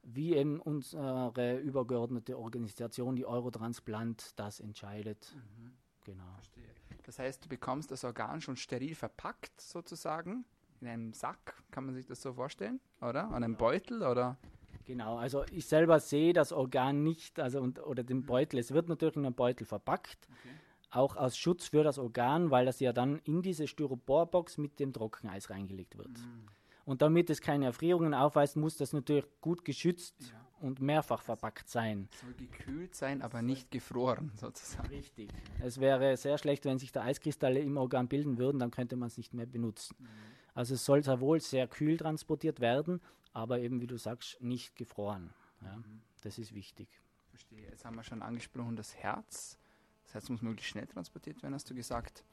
wie 0.02 0.34
eben 0.34 0.60
unsere 0.60 1.58
übergeordnete 1.58 2.38
Organisation, 2.38 3.16
die 3.16 3.26
Eurotransplant, 3.26 4.38
das 4.38 4.60
entscheidet. 4.60 5.34
Mhm. 5.34 5.72
Genau. 6.04 6.32
Verstehe. 6.34 6.64
Das 7.04 7.18
heißt, 7.18 7.44
du 7.44 7.48
bekommst 7.48 7.90
das 7.90 8.04
Organ 8.04 8.40
schon 8.40 8.56
steril 8.56 8.94
verpackt 8.94 9.60
sozusagen 9.60 10.44
in 10.80 10.88
einem 10.88 11.12
Sack, 11.12 11.62
kann 11.70 11.86
man 11.86 11.94
sich 11.94 12.06
das 12.06 12.20
so 12.20 12.32
vorstellen, 12.34 12.80
oder? 13.00 13.28
An 13.28 13.44
einem 13.44 13.56
Beutel 13.56 14.02
oder? 14.02 14.36
Genau, 14.84 15.16
also 15.16 15.44
ich 15.52 15.66
selber 15.66 16.00
sehe 16.00 16.32
das 16.32 16.52
Organ 16.52 17.04
nicht, 17.04 17.38
also 17.38 17.60
und, 17.60 17.78
oder 17.78 18.02
den 18.02 18.24
Beutel. 18.24 18.58
Es 18.58 18.72
wird 18.72 18.88
natürlich 18.88 19.16
in 19.16 19.24
einem 19.24 19.34
Beutel 19.34 19.64
verpackt, 19.64 20.28
okay. 20.28 20.54
auch 20.90 21.14
aus 21.16 21.36
Schutz 21.36 21.68
für 21.68 21.84
das 21.84 21.98
Organ, 21.98 22.50
weil 22.50 22.66
das 22.66 22.80
ja 22.80 22.92
dann 22.92 23.20
in 23.20 23.42
diese 23.42 23.68
Styroporbox 23.68 24.58
mit 24.58 24.80
dem 24.80 24.92
Trockeneis 24.92 25.50
reingelegt 25.50 25.96
wird. 25.96 26.08
Mhm. 26.08 26.46
Und 26.84 27.02
damit 27.02 27.30
es 27.30 27.40
keine 27.40 27.66
Erfrierungen 27.66 28.14
aufweist, 28.14 28.56
muss 28.56 28.76
das 28.76 28.92
natürlich 28.92 29.26
gut 29.40 29.64
geschützt 29.64 30.14
ja. 30.20 30.46
und 30.60 30.80
mehrfach 30.80 31.22
verpackt 31.22 31.68
sein. 31.68 32.08
Es 32.12 32.20
soll 32.20 32.34
gekühlt 32.34 32.94
sein, 32.94 33.22
aber 33.22 33.42
nicht 33.42 33.70
gefroren 33.70 34.32
sozusagen. 34.34 34.88
Richtig. 34.88 35.30
Es 35.60 35.80
wäre 35.80 36.16
sehr 36.16 36.38
schlecht, 36.38 36.64
wenn 36.64 36.78
sich 36.78 36.92
da 36.92 37.02
Eiskristalle 37.02 37.60
im 37.60 37.76
Organ 37.76 38.08
bilden 38.08 38.38
würden, 38.38 38.58
dann 38.58 38.70
könnte 38.70 38.96
man 38.96 39.08
es 39.08 39.16
nicht 39.16 39.32
mehr 39.32 39.46
benutzen. 39.46 39.96
Mhm. 39.98 40.06
Also 40.54 40.74
es 40.74 40.84
soll 40.84 41.02
sehr 41.02 41.20
wohl 41.20 41.40
sehr 41.40 41.66
kühl 41.68 41.96
transportiert 41.96 42.60
werden, 42.60 43.00
aber 43.32 43.60
eben, 43.60 43.80
wie 43.80 43.86
du 43.86 43.96
sagst, 43.96 44.40
nicht 44.42 44.76
gefroren. 44.76 45.32
Ja, 45.62 45.76
mhm. 45.76 46.02
Das 46.22 46.38
ist 46.38 46.54
wichtig. 46.54 46.88
Verstehe. 47.30 47.68
Jetzt 47.70 47.84
haben 47.84 47.96
wir 47.96 48.04
schon 48.04 48.22
angesprochen, 48.22 48.76
das 48.76 48.94
Herz. 48.96 49.56
Das 50.04 50.14
Herz 50.14 50.28
muss 50.28 50.42
möglichst 50.42 50.70
schnell 50.70 50.86
transportiert 50.86 51.42
werden, 51.42 51.54
hast 51.54 51.70
du 51.70 51.74
gesagt. 51.74 52.24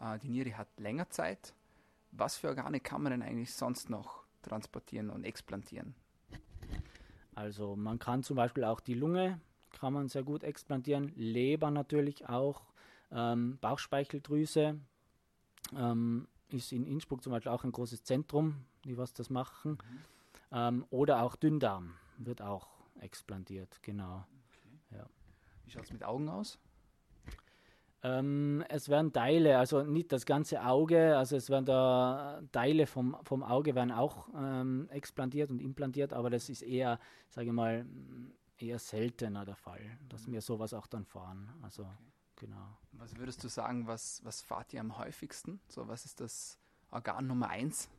Äh, 0.00 0.18
die 0.18 0.28
Niere 0.28 0.56
hat 0.56 0.68
länger 0.78 1.10
Zeit 1.10 1.54
was 2.18 2.36
für 2.36 2.48
Organe 2.48 2.80
kann 2.80 3.02
man 3.02 3.12
denn 3.12 3.22
eigentlich 3.22 3.54
sonst 3.54 3.90
noch 3.90 4.24
transportieren 4.42 5.10
und 5.10 5.24
explantieren? 5.24 5.94
Also 7.34 7.76
man 7.76 7.98
kann 7.98 8.22
zum 8.22 8.36
Beispiel 8.36 8.64
auch 8.64 8.80
die 8.80 8.94
Lunge, 8.94 9.40
kann 9.70 9.92
man 9.92 10.08
sehr 10.08 10.24
gut 10.24 10.42
explantieren, 10.42 11.12
Leber 11.14 11.70
natürlich 11.70 12.28
auch, 12.28 12.62
ähm, 13.12 13.58
Bauchspeicheldrüse 13.60 14.78
ähm, 15.76 16.28
ist 16.48 16.72
in 16.72 16.84
Innsbruck 16.84 17.22
zum 17.22 17.32
Beispiel 17.32 17.52
auch 17.52 17.64
ein 17.64 17.72
großes 17.72 18.02
Zentrum, 18.02 18.64
die 18.84 18.96
was 18.96 19.12
das 19.12 19.30
machen. 19.30 19.72
Mhm. 19.72 20.00
Ähm, 20.50 20.86
oder 20.90 21.22
auch 21.22 21.36
Dünndarm 21.36 21.94
wird 22.16 22.42
auch 22.42 22.68
explantiert, 23.00 23.82
genau. 23.82 24.26
Okay. 24.48 24.98
Ja. 24.98 25.06
Wie 25.64 25.70
schaut 25.70 25.84
es 25.84 25.92
mit 25.92 26.02
Augen 26.02 26.28
aus? 26.28 26.58
Ähm, 28.02 28.64
es 28.68 28.88
werden 28.88 29.12
Teile, 29.12 29.58
also 29.58 29.82
nicht 29.82 30.12
das 30.12 30.24
ganze 30.24 30.64
Auge, 30.64 31.16
also 31.16 31.36
es 31.36 31.50
werden 31.50 31.64
da 31.64 32.40
Teile 32.52 32.86
vom, 32.86 33.16
vom 33.24 33.42
Auge 33.42 33.74
werden 33.74 33.90
auch 33.90 34.28
ähm, 34.36 34.88
explantiert 34.90 35.50
und 35.50 35.60
implantiert, 35.60 36.12
aber 36.12 36.30
das 36.30 36.48
ist 36.48 36.62
eher, 36.62 37.00
sage 37.28 37.48
ich 37.48 37.52
mal, 37.52 37.86
eher 38.56 38.78
seltener 38.78 39.44
der 39.44 39.56
Fall, 39.56 39.98
dass 40.08 40.28
mhm. 40.28 40.32
wir 40.32 40.42
sowas 40.42 40.74
auch 40.74 40.86
dann 40.86 41.04
fahren. 41.04 41.48
Also 41.62 41.82
okay. 41.82 42.46
genau. 42.46 42.78
Was 42.92 43.16
würdest 43.16 43.42
du 43.42 43.48
sagen, 43.48 43.88
was, 43.88 44.24
was 44.24 44.42
fahrt 44.42 44.72
ihr 44.72 44.80
am 44.80 44.96
häufigsten? 44.96 45.60
So, 45.68 45.88
was 45.88 46.04
ist 46.04 46.20
das 46.20 46.56
Organ 46.92 47.26
Nummer 47.26 47.48
eins? 47.48 47.90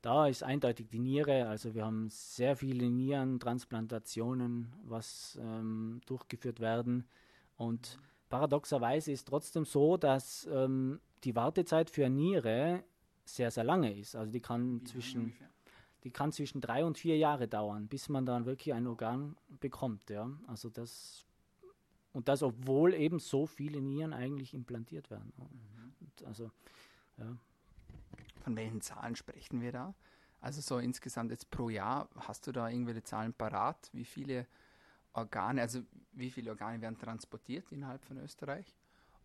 Da 0.00 0.26
ist 0.26 0.42
eindeutig 0.42 0.88
die 0.88 0.98
Niere, 0.98 1.48
also 1.48 1.74
wir 1.74 1.84
haben 1.84 2.08
sehr 2.08 2.56
viele 2.56 2.90
Nierentransplantationen, 2.90 4.72
was 4.84 5.38
ähm, 5.40 6.00
durchgeführt 6.06 6.60
werden 6.60 7.06
und 7.56 7.98
mhm 8.00 8.11
Paradoxerweise 8.32 9.12
ist 9.12 9.28
trotzdem 9.28 9.66
so, 9.66 9.98
dass 9.98 10.48
ähm, 10.50 11.00
die 11.22 11.36
Wartezeit 11.36 11.90
für 11.90 12.06
eine 12.06 12.14
Niere 12.14 12.82
sehr, 13.26 13.50
sehr 13.50 13.62
lange 13.62 13.92
ist. 13.92 14.16
Also 14.16 14.32
die 14.32 14.40
kann 14.40 14.86
zwischen 14.86 15.34
die 16.02 16.10
kann 16.10 16.32
zwischen 16.32 16.62
drei 16.62 16.82
und 16.82 16.96
vier 16.96 17.18
Jahre 17.18 17.46
dauern, 17.46 17.88
bis 17.88 18.08
man 18.08 18.24
dann 18.24 18.46
wirklich 18.46 18.72
ein 18.72 18.86
Organ 18.86 19.36
bekommt. 19.60 20.08
Ja? 20.08 20.30
Also 20.46 20.70
das 20.70 21.26
und 22.14 22.28
das, 22.28 22.42
obwohl 22.42 22.94
eben 22.94 23.18
so 23.18 23.44
viele 23.44 23.82
Nieren 23.82 24.14
eigentlich 24.14 24.54
implantiert 24.54 25.10
werden. 25.10 25.34
Mhm. 25.36 26.26
Also, 26.26 26.50
ja. 27.18 27.36
Von 28.44 28.56
welchen 28.56 28.80
Zahlen 28.80 29.14
sprechen 29.14 29.60
wir 29.60 29.72
da? 29.72 29.94
Also 30.40 30.62
so 30.62 30.78
insgesamt 30.78 31.32
jetzt 31.32 31.50
pro 31.50 31.68
Jahr, 31.68 32.08
hast 32.16 32.46
du 32.46 32.52
da 32.52 32.70
irgendwelche 32.70 33.02
Zahlen 33.02 33.34
parat, 33.34 33.90
wie 33.92 34.06
viele 34.06 34.46
Organe, 35.14 35.60
also 35.60 35.80
wie 36.12 36.30
viele 36.30 36.50
Organe 36.50 36.80
werden 36.80 36.98
transportiert 36.98 37.70
innerhalb 37.70 38.04
von 38.04 38.18
Österreich 38.18 38.74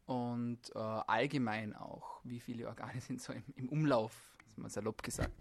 und 0.05 0.59
äh, 0.73 0.79
allgemein 0.79 1.75
auch, 1.75 2.21
wie 2.23 2.39
viele 2.39 2.67
Organe 2.67 2.99
sind 3.01 3.21
so 3.21 3.33
im, 3.33 3.43
im 3.55 3.69
Umlauf, 3.69 4.35
ist 4.47 4.57
mal 4.57 4.69
salopp 4.69 5.03
gesagt. 5.03 5.33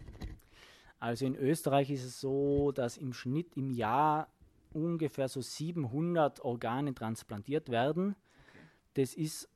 Also 0.99 1.27
in 1.27 1.37
Österreich 1.37 1.91
ist 1.91 2.05
es 2.05 2.21
so, 2.21 2.73
dass 2.73 2.97
im 2.97 3.13
Schnitt 3.13 3.57
im 3.57 3.71
Jahr 3.71 4.29
ungefähr 4.73 5.29
so 5.29 5.41
700 5.41 6.41
Organe 6.41 6.95
transplantiert 6.95 7.71
werden. 7.71 8.17
Okay. 8.49 8.61
Das 8.95 9.15
ist 9.15 9.49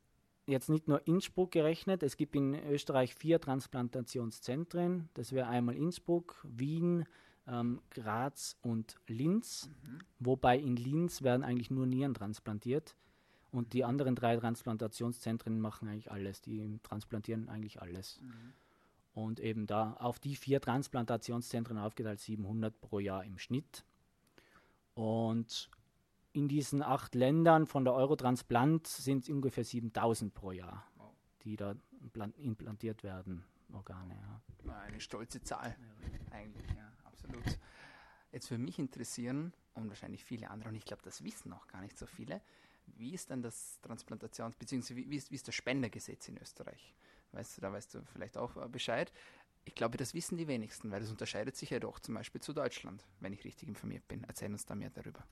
jetzt 0.46 0.68
nicht 0.68 0.88
nur 0.88 1.06
Innsbruck 1.06 1.50
gerechnet, 1.52 2.02
es 2.02 2.16
gibt 2.16 2.36
in 2.36 2.54
Österreich 2.54 3.14
vier 3.14 3.40
Transplantationszentren. 3.40 5.08
Das 5.14 5.32
wäre 5.32 5.48
einmal 5.48 5.76
Innsbruck, 5.76 6.44
Wien, 6.44 7.06
ähm, 7.50 7.80
Graz 7.90 8.56
und 8.62 8.96
Linz, 9.06 9.68
mhm. 9.82 9.98
wobei 10.18 10.58
in 10.58 10.76
Linz 10.76 11.22
werden 11.22 11.42
eigentlich 11.42 11.70
nur 11.70 11.86
Nieren 11.86 12.14
transplantiert 12.14 12.96
und 13.50 13.72
die 13.72 13.84
anderen 13.84 14.14
drei 14.14 14.36
Transplantationszentren 14.36 15.60
machen 15.60 15.88
eigentlich 15.88 16.10
alles, 16.10 16.40
die 16.40 16.78
transplantieren 16.82 17.48
eigentlich 17.48 17.82
alles. 17.82 18.20
Mhm. 18.20 18.52
Und 19.12 19.40
eben 19.40 19.66
da 19.66 19.94
auf 19.94 20.20
die 20.20 20.36
vier 20.36 20.60
Transplantationszentren 20.60 21.76
aufgeteilt 21.78 22.20
700 22.20 22.80
pro 22.80 23.00
Jahr 23.00 23.24
im 23.24 23.38
Schnitt. 23.38 23.84
Und 24.94 25.68
in 26.32 26.46
diesen 26.46 26.80
acht 26.80 27.16
Ländern 27.16 27.66
von 27.66 27.84
der 27.84 27.94
Eurotransplant 27.94 28.86
sind 28.86 29.24
es 29.24 29.28
ungefähr 29.28 29.64
7000 29.64 30.32
pro 30.32 30.52
Jahr, 30.52 30.86
wow. 30.96 31.12
die 31.42 31.56
da 31.56 31.74
implantiert 32.38 33.02
werden, 33.02 33.44
Organe. 33.72 34.14
Ja. 34.14 34.74
Eine 34.86 35.00
stolze 35.00 35.42
Zahl, 35.42 35.76
ja. 35.76 36.36
eigentlich, 36.36 36.68
ja 36.68 36.90
absolut. 37.24 37.58
Jetzt 38.32 38.48
für 38.48 38.58
mich 38.58 38.78
interessieren 38.78 39.52
und 39.74 39.88
wahrscheinlich 39.88 40.24
viele 40.24 40.50
andere, 40.50 40.68
und 40.68 40.76
ich 40.76 40.84
glaube, 40.84 41.02
das 41.02 41.24
wissen 41.24 41.52
auch 41.52 41.66
gar 41.66 41.80
nicht 41.80 41.98
so 41.98 42.06
viele, 42.06 42.40
wie 42.86 43.12
ist 43.12 43.30
denn 43.30 43.42
das 43.42 43.78
Transplantations- 43.82 44.56
bzw. 44.58 44.96
Wie, 44.96 45.10
wie, 45.10 45.16
ist, 45.16 45.30
wie 45.30 45.34
ist 45.34 45.48
das 45.48 45.54
Spendergesetz 45.54 46.28
in 46.28 46.38
Österreich? 46.38 46.94
Weißt 47.32 47.56
du, 47.56 47.60
da 47.60 47.72
weißt 47.72 47.94
du 47.94 48.02
vielleicht 48.12 48.36
auch 48.36 48.56
äh, 48.56 48.68
Bescheid. 48.68 49.12
Ich 49.64 49.74
glaube, 49.74 49.96
das 49.96 50.14
wissen 50.14 50.36
die 50.36 50.48
wenigsten, 50.48 50.90
weil 50.90 51.00
das 51.00 51.10
unterscheidet 51.10 51.56
sich 51.56 51.70
ja 51.70 51.78
doch 51.78 52.00
zum 52.00 52.14
Beispiel 52.14 52.40
zu 52.40 52.52
Deutschland, 52.52 53.04
wenn 53.20 53.32
ich 53.32 53.44
richtig 53.44 53.68
informiert 53.68 54.06
bin. 54.08 54.24
Erzähl 54.24 54.50
uns 54.50 54.64
da 54.64 54.74
mehr 54.74 54.90
darüber. 54.90 55.24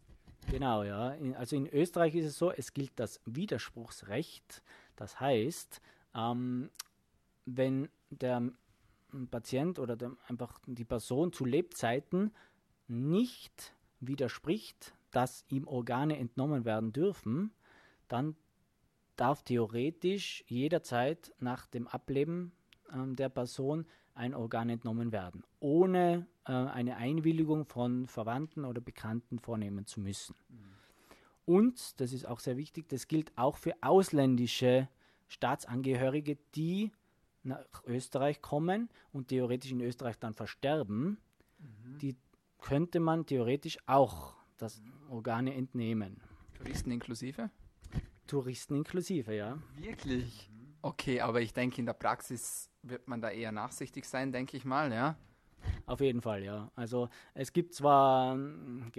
Genau, 0.50 0.82
ja. 0.82 1.12
In, 1.12 1.34
also 1.34 1.56
in 1.56 1.66
Österreich 1.66 2.14
ist 2.14 2.26
es 2.26 2.38
so, 2.38 2.52
es 2.52 2.72
gilt 2.72 2.92
das 2.96 3.20
Widerspruchsrecht. 3.26 4.62
Das 4.96 5.18
heißt, 5.18 5.80
ähm, 6.14 6.70
wenn 7.46 7.88
der 8.10 8.52
Patient 9.30 9.78
oder 9.78 9.96
der, 9.96 10.12
einfach 10.26 10.60
die 10.66 10.84
Person 10.84 11.32
zu 11.32 11.44
Lebzeiten 11.44 12.32
nicht 12.88 13.74
widerspricht, 14.00 14.94
dass 15.10 15.44
ihm 15.48 15.66
Organe 15.66 16.18
entnommen 16.18 16.64
werden 16.64 16.92
dürfen, 16.92 17.52
dann 18.08 18.36
darf 19.16 19.42
theoretisch 19.42 20.44
jederzeit 20.46 21.32
nach 21.40 21.66
dem 21.66 21.88
Ableben 21.88 22.52
äh, 22.90 23.14
der 23.14 23.28
Person 23.28 23.86
ein 24.14 24.34
Organ 24.34 24.68
entnommen 24.68 25.12
werden, 25.12 25.44
ohne 25.60 26.26
äh, 26.44 26.52
eine 26.52 26.96
Einwilligung 26.96 27.66
von 27.66 28.06
Verwandten 28.06 28.64
oder 28.64 28.80
Bekannten 28.80 29.38
vornehmen 29.38 29.86
zu 29.86 30.00
müssen. 30.00 30.34
Mhm. 30.48 30.78
Und, 31.46 32.00
das 32.00 32.12
ist 32.12 32.26
auch 32.26 32.40
sehr 32.40 32.56
wichtig, 32.56 32.88
das 32.88 33.08
gilt 33.08 33.32
auch 33.36 33.56
für 33.56 33.74
ausländische 33.80 34.88
Staatsangehörige, 35.28 36.36
die 36.54 36.92
nach 37.42 37.84
Österreich 37.84 38.42
kommen 38.42 38.88
und 39.12 39.28
theoretisch 39.28 39.72
in 39.72 39.80
Österreich 39.80 40.18
dann 40.18 40.34
versterben. 40.34 41.18
Mhm. 41.58 41.98
Die 41.98 42.16
könnte 42.58 43.00
man 43.00 43.26
theoretisch 43.26 43.78
auch 43.86 44.34
das 44.56 44.82
Organe 45.08 45.54
entnehmen. 45.54 46.20
Touristen 46.54 46.90
inklusive? 46.90 47.50
Touristen 48.26 48.74
inklusive, 48.74 49.34
ja. 49.34 49.58
Wirklich? 49.76 50.50
Okay, 50.82 51.20
aber 51.20 51.40
ich 51.40 51.52
denke, 51.52 51.78
in 51.80 51.86
der 51.86 51.94
Praxis 51.94 52.70
wird 52.82 53.08
man 53.08 53.20
da 53.20 53.30
eher 53.30 53.52
nachsichtig 53.52 54.04
sein, 54.04 54.32
denke 54.32 54.56
ich 54.56 54.64
mal, 54.64 54.92
ja. 54.92 55.16
Auf 55.88 56.00
jeden 56.00 56.20
Fall, 56.20 56.44
ja. 56.44 56.70
Also 56.76 57.08
es 57.32 57.54
gibt 57.54 57.72
zwar, 57.72 58.38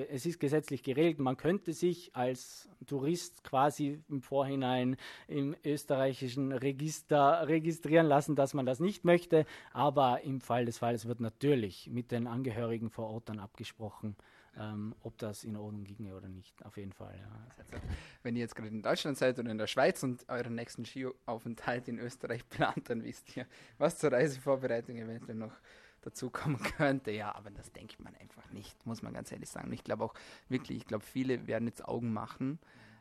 es 0.10 0.25
ist 0.25 0.39
gesetzlich 0.39 0.81
geregelt, 0.81 1.19
man 1.19 1.38
könnte 1.38 1.72
sich 1.72 2.15
als 2.15 2.67
Tourist 2.88 3.43
quasi 3.43 4.01
im 4.10 4.24
Vorhinein 4.24 4.98
im 5.27 5.55
österreichischen 5.63 6.51
Register 6.51 7.48
registrieren 7.48 8.08
lassen, 8.08 8.36
dass 8.36 8.55
man 8.55 8.65
das 8.65 8.79
nicht 8.79 9.05
möchte, 9.05 9.46
aber 9.72 10.22
im 10.24 10.41
Fall 10.41 10.65
des 10.65 10.79
Falles 10.79 11.08
wird 11.08 11.19
natürlich 11.19 11.91
mit 11.91 12.12
den 12.12 12.25
Angehörigen 12.25 12.89
vor 12.89 13.08
Ort 13.12 13.29
dann 13.29 13.38
abgesprochen, 13.38 14.15
ähm, 14.58 14.96
ob 15.03 15.15
das 15.19 15.43
in 15.43 15.58
Ordnung 15.58 15.84
ginge 15.84 16.15
oder 16.15 16.27
nicht. 16.27 16.65
Auf 16.65 16.75
jeden 16.77 16.93
Fall, 16.93 17.15
ja. 17.19 17.79
Wenn 18.24 18.36
ihr 18.36 18.41
jetzt 18.41 18.55
gerade 18.55 18.69
in 18.69 18.81
Deutschland 18.81 19.15
seid 19.15 19.38
oder 19.38 19.51
in 19.51 19.60
der 19.60 19.67
Schweiz 19.67 20.01
und 20.01 20.27
euren 20.27 20.55
nächsten 20.55 20.86
Skiaufenthalt 20.86 21.88
in 21.88 22.00
Österreich 22.00 22.50
plant, 22.50 22.89
dann 22.89 23.03
wisst 23.03 23.38
ihr, 23.38 23.46
was 23.77 24.00
zur 24.00 24.12
Reisevorbereitung 24.12 24.98
eventuell 24.98 25.38
noch 25.38 25.53
dazukommen 26.01 26.62
könnte. 26.77 27.12
Ja, 27.12 27.36
aber 27.36 27.51
das 27.51 27.72
denkt 27.72 28.00
man 28.00 28.15
einfach 28.15 28.50
nicht, 28.51 28.86
muss 28.86 29.01
man 29.01 29.13
ganz 29.13 29.32
ehrlich 29.32 29.50
sagen. 29.50 29.72
ich 29.74 29.84
glaube 29.84 30.03
auch 30.03 30.13
wirklich, 30.48 30.77
ich 30.77 30.86
glaube, 30.86 31.03
viele 31.03 31.48
werden 31.48 31.68
jetzt 31.68 31.86
Augen 31.86 32.13
machen. 32.13 32.60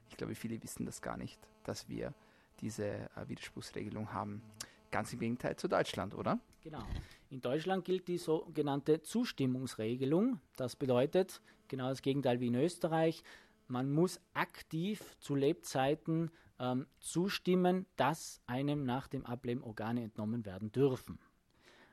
Ich 0.09 0.17
glaube, 0.17 0.35
viele 0.35 0.62
wissen 0.62 0.87
das 0.87 1.02
gar 1.02 1.17
nicht, 1.17 1.38
dass 1.64 1.88
wir 1.88 2.14
diese 2.61 2.87
äh, 2.87 3.28
Widerspruchsregelung 3.28 4.12
haben. 4.12 4.43
Ganz 4.90 5.12
im 5.12 5.19
Gegenteil 5.19 5.57
zu 5.57 5.69
Deutschland, 5.69 6.14
oder? 6.14 6.40
Genau. 6.62 6.83
In 7.31 7.40
Deutschland 7.40 7.85
gilt 7.85 8.09
die 8.09 8.19
sogenannte 8.19 9.02
Zustimmungsregelung. 9.02 10.40
Das 10.57 10.76
bedeutet 10.76 11.43
genau 11.69 11.90
das 11.90 12.02
Gegenteil 12.02 12.40
wie 12.40 12.47
in 12.47 12.55
Österreich. 12.55 13.23
Man 13.67 13.93
muss 13.93 14.19
aktiv 14.33 15.17
zu 15.19 15.35
Lebzeiten 15.35 16.31
ähm, 16.59 16.87
zustimmen, 17.00 17.87
dass 17.97 18.40
einem 18.47 18.85
nach 18.85 19.09
dem 19.09 19.26
Ableben 19.26 19.62
Organe 19.62 20.02
entnommen 20.02 20.47
werden 20.47 20.73
dürfen. 20.73 21.19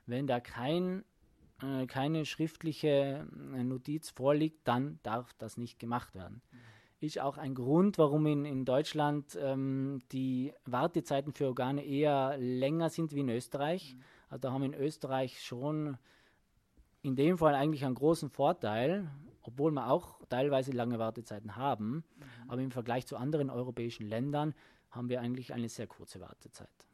Wenn 0.06 0.28
da 0.28 0.40
kein, 0.40 1.04
äh, 1.62 1.86
keine 1.88 2.26
schriftliche 2.26 3.28
äh, 3.54 3.64
Notiz 3.64 4.10
vorliegt, 4.10 4.68
dann 4.68 5.00
darf 5.04 5.34
das 5.38 5.58
nicht 5.58 5.80
gemacht 5.80 6.14
werden. 6.16 6.42
Ist 7.00 7.20
auch 7.20 7.38
ein 7.38 7.54
Grund, 7.54 7.98
warum 7.98 8.26
in, 8.26 8.46
in 8.46 8.66
Deutschland 8.66 9.38
ähm, 9.40 10.00
die 10.12 10.54
Wartezeiten 10.66 11.34
für 11.34 11.48
Organe 11.48 11.86
eher 11.86 12.38
länger 12.38 12.90
sind 12.90 13.14
wie 13.14 13.20
in 13.20 13.30
Österreich. 13.30 13.96
Also 14.30 14.42
da 14.42 14.54
haben 14.54 14.62
wir 14.62 14.74
in 14.74 14.82
Österreich 14.82 15.44
schon 15.44 15.98
in 17.02 17.16
dem 17.16 17.38
Fall 17.38 17.54
eigentlich 17.54 17.86
einen 17.86 17.96
großen 17.96 18.30
Vorteil, 18.30 19.12
obwohl 19.44 19.72
wir 19.72 19.92
auch 19.92 20.20
teilweise 20.30 20.72
lange 20.72 20.98
Wartezeiten 20.98 21.56
haben. 21.56 21.96
Mhm. 21.96 22.04
Aber 22.48 22.62
im 22.62 22.72
Vergleich 22.72 23.06
zu 23.06 23.18
anderen 23.18 23.50
europäischen 23.50 24.08
Ländern 24.08 24.56
haben 24.90 25.10
wir 25.10 25.22
eigentlich 25.22 25.54
eine 25.54 25.70
sehr 25.70 25.88
kurze 25.88 26.22
Wartezeit 26.22 26.88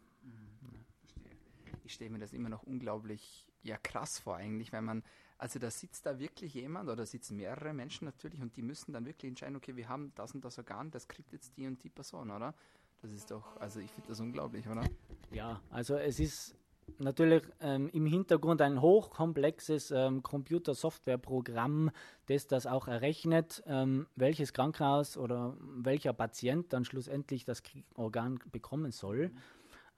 ich 1.92 1.96
stelle 1.96 2.10
mir 2.10 2.20
das 2.20 2.32
immer 2.32 2.50
noch 2.50 2.64
unglaublich 2.64 3.46
ja 3.64 3.78
krass 3.78 4.18
vor 4.18 4.38
eigentlich, 4.38 4.72
wenn 4.72 4.86
man, 4.86 5.04
also 5.38 5.60
da 5.60 5.70
sitzt 5.70 6.06
da 6.06 6.18
wirklich 6.20 6.54
jemand 6.54 6.90
oder 6.90 7.06
sitzen 7.06 7.36
mehrere 7.36 7.74
Menschen 7.74 8.06
natürlich 8.06 8.42
und 8.42 8.56
die 8.56 8.62
müssen 8.62 8.94
dann 8.94 9.06
wirklich 9.06 9.30
entscheiden, 9.30 9.58
okay, 9.58 9.76
wir 9.76 9.90
haben 9.90 10.14
das 10.16 10.34
und 10.34 10.44
das 10.46 10.58
Organ, 10.58 10.90
das 10.90 11.08
kriegt 11.08 11.34
jetzt 11.34 11.58
die 11.58 11.68
und 11.68 11.84
die 11.84 11.90
Person, 11.90 12.32
oder? 12.32 12.56
Das 13.02 13.12
ist 13.12 13.30
doch, 13.30 13.58
also 13.58 13.80
ich 13.80 13.92
finde 13.92 14.08
das 14.10 14.20
unglaublich, 14.22 14.68
oder? 14.68 14.84
Ja, 15.32 15.60
also 15.70 15.96
es 15.96 16.20
ist 16.20 16.56
natürlich 16.98 17.44
ähm, 17.60 17.90
im 17.90 18.06
Hintergrund 18.06 18.62
ein 18.62 18.80
hochkomplexes 18.80 19.92
ähm, 19.92 20.24
Computer-Software-Programm, 20.24 21.92
das 22.28 22.48
das 22.48 22.68
auch 22.68 22.88
errechnet, 22.88 23.64
ähm, 23.66 24.08
welches 24.16 24.54
Krankenhaus 24.54 25.18
oder 25.18 25.58
welcher 25.60 26.14
Patient 26.14 26.72
dann 26.72 26.86
schlussendlich 26.86 27.44
das 27.44 27.62
Organ 27.96 28.40
bekommen 28.52 28.92
soll. 28.92 29.32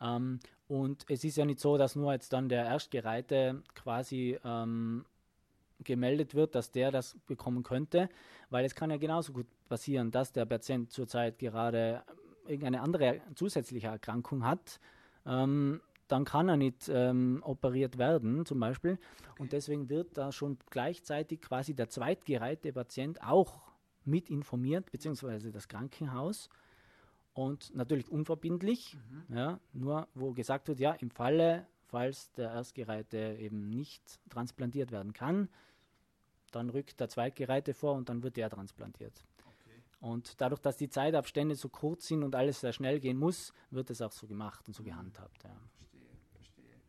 Ähm, 0.01 0.39
und 0.73 1.05
es 1.07 1.23
ist 1.23 1.38
ja 1.38 1.45
nicht 1.45 1.59
so, 1.59 1.77
dass 1.77 1.95
nur 1.95 2.13
jetzt 2.13 2.33
dann 2.33 2.49
der 2.49 2.65
Erstgereihte 2.65 3.62
quasi 3.75 4.39
ähm, 4.43 5.05
gemeldet 5.83 6.33
wird, 6.33 6.55
dass 6.55 6.71
der 6.71 6.89
das 6.89 7.15
bekommen 7.27 7.62
könnte, 7.62 8.09
weil 8.49 8.65
es 8.65 8.73
kann 8.73 8.89
ja 8.89 8.97
genauso 8.97 9.33
gut 9.33 9.45
passieren, 9.69 10.09
dass 10.09 10.31
der 10.31 10.45
Patient 10.45 10.91
zurzeit 10.91 11.38
gerade 11.38 12.01
irgendeine 12.47 12.81
andere 12.81 13.21
zusätzliche 13.36 13.86
Erkrankung 13.86 14.47
hat. 14.47 14.79
Ähm, 15.27 15.79
dann 16.07 16.25
kann 16.25 16.49
er 16.49 16.57
nicht 16.57 16.89
ähm, 16.89 17.43
operiert 17.43 17.99
werden, 17.99 18.43
zum 18.43 18.59
Beispiel. 18.59 18.93
Okay. 18.93 19.43
Und 19.43 19.53
deswegen 19.53 19.89
wird 19.89 20.17
da 20.17 20.31
schon 20.31 20.57
gleichzeitig 20.71 21.39
quasi 21.41 21.75
der 21.75 21.89
zweitgereihte 21.89 22.73
Patient 22.73 23.21
auch 23.21 23.62
mit 24.05 24.31
informiert, 24.31 24.91
beziehungsweise 24.91 25.51
das 25.51 25.67
Krankenhaus 25.67 26.49
und 27.34 27.76
natürlich 27.76 28.10
unverbindlich, 28.10 28.96
mhm. 28.96 29.36
ja, 29.36 29.60
nur 29.74 30.08
wo 30.13 30.34
gesagt 30.34 30.67
wird, 30.67 30.80
ja, 30.80 30.93
im 30.93 31.10
Falle, 31.10 31.67
falls 31.88 32.32
der 32.34 32.52
Erstgereihte 32.52 33.38
eben 33.39 33.69
nicht 33.69 34.19
transplantiert 34.30 34.91
werden 34.91 35.13
kann, 35.13 35.50
dann 36.52 36.69
rückt 36.69 37.00
der 37.00 37.10
Zweitgereihte 37.10 37.74
vor 37.74 37.93
und 37.93 38.10
dann 38.10 38.22
wird 38.24 38.38
der 38.38 38.50
transplantiert. 38.50 39.26
Okay. 39.39 39.82
Und 40.00 40.39
dadurch, 40.41 40.62
dass 40.62 40.78
die 40.78 40.89
Zeitabstände 40.89 41.56
so 41.56 41.69
kurz 41.69 42.08
sind 42.08 42.24
und 42.24 42.36
alles 42.36 42.60
sehr 42.60 42.74
schnell 42.74 43.00
gehen 43.00 43.17
muss, 43.17 43.54
wird 43.72 43.89
es 43.89 44.02
auch 44.02 44.12
so 44.12 44.28
gemacht 44.28 44.67
und 44.67 44.76
so 44.76 44.84
mhm. 44.84 44.88
gehandhabt. 44.88 45.43
Ja. 45.43 45.50
Verstehe, 45.52 46.10
verstehe. 46.32 46.82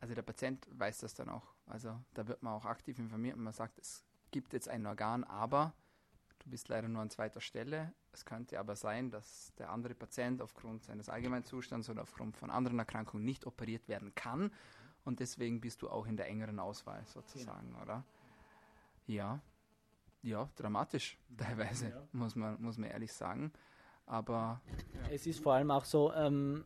Also 0.00 0.14
der 0.14 0.22
Patient 0.22 0.66
weiß 0.72 0.98
das 0.98 1.14
dann 1.14 1.28
auch. 1.28 1.54
Also 1.66 2.00
da 2.14 2.26
wird 2.26 2.42
man 2.42 2.54
auch 2.54 2.64
aktiv 2.64 2.98
informiert 2.98 3.36
und 3.36 3.42
man 3.42 3.52
sagt, 3.52 3.78
es 3.78 4.04
gibt 4.30 4.52
jetzt 4.54 4.68
ein 4.68 4.86
Organ, 4.86 5.24
aber 5.24 5.74
du 6.44 6.50
bist 6.50 6.68
leider 6.68 6.88
nur 6.88 7.02
an 7.02 7.10
zweiter 7.10 7.40
Stelle. 7.40 7.92
Es 8.12 8.24
könnte 8.24 8.58
aber 8.58 8.76
sein, 8.76 9.10
dass 9.10 9.54
der 9.56 9.70
andere 9.70 9.94
Patient 9.94 10.42
aufgrund 10.42 10.84
seines 10.84 11.08
Allgemeinzustands 11.08 11.88
oder 11.90 12.02
aufgrund 12.02 12.36
von 12.36 12.50
anderen 12.50 12.78
Erkrankungen 12.78 13.24
nicht 13.24 13.46
operiert 13.46 13.88
werden 13.88 14.14
kann. 14.14 14.52
Und 15.04 15.20
deswegen 15.20 15.60
bist 15.60 15.82
du 15.82 15.90
auch 15.90 16.06
in 16.06 16.16
der 16.16 16.28
engeren 16.28 16.58
Auswahl 16.58 17.02
sozusagen, 17.06 17.72
ja. 17.74 17.82
oder? 17.82 18.04
Ja, 19.06 19.40
ja, 20.22 20.48
dramatisch 20.56 21.18
teilweise, 21.36 21.90
ja. 21.90 22.08
muss, 22.12 22.34
man, 22.34 22.60
muss 22.60 22.78
man 22.78 22.90
ehrlich 22.90 23.12
sagen. 23.12 23.52
Aber 24.06 24.60
es 25.10 25.26
ist 25.26 25.40
vor 25.40 25.54
allem 25.54 25.70
auch 25.70 25.84
so, 25.84 26.12
ähm, 26.12 26.64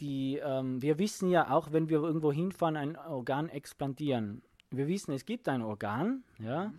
die, 0.00 0.38
ähm, 0.38 0.80
wir 0.82 0.98
wissen 0.98 1.30
ja 1.30 1.50
auch, 1.50 1.72
wenn 1.72 1.88
wir 1.88 2.02
irgendwo 2.02 2.32
hinfahren, 2.32 2.76
ein 2.76 2.96
Organ 2.96 3.48
explantieren. 3.48 4.42
Wir 4.70 4.88
wissen, 4.88 5.12
es 5.12 5.24
gibt 5.24 5.48
ein 5.48 5.62
Organ, 5.62 6.24
ja, 6.38 6.68
mhm. 6.68 6.78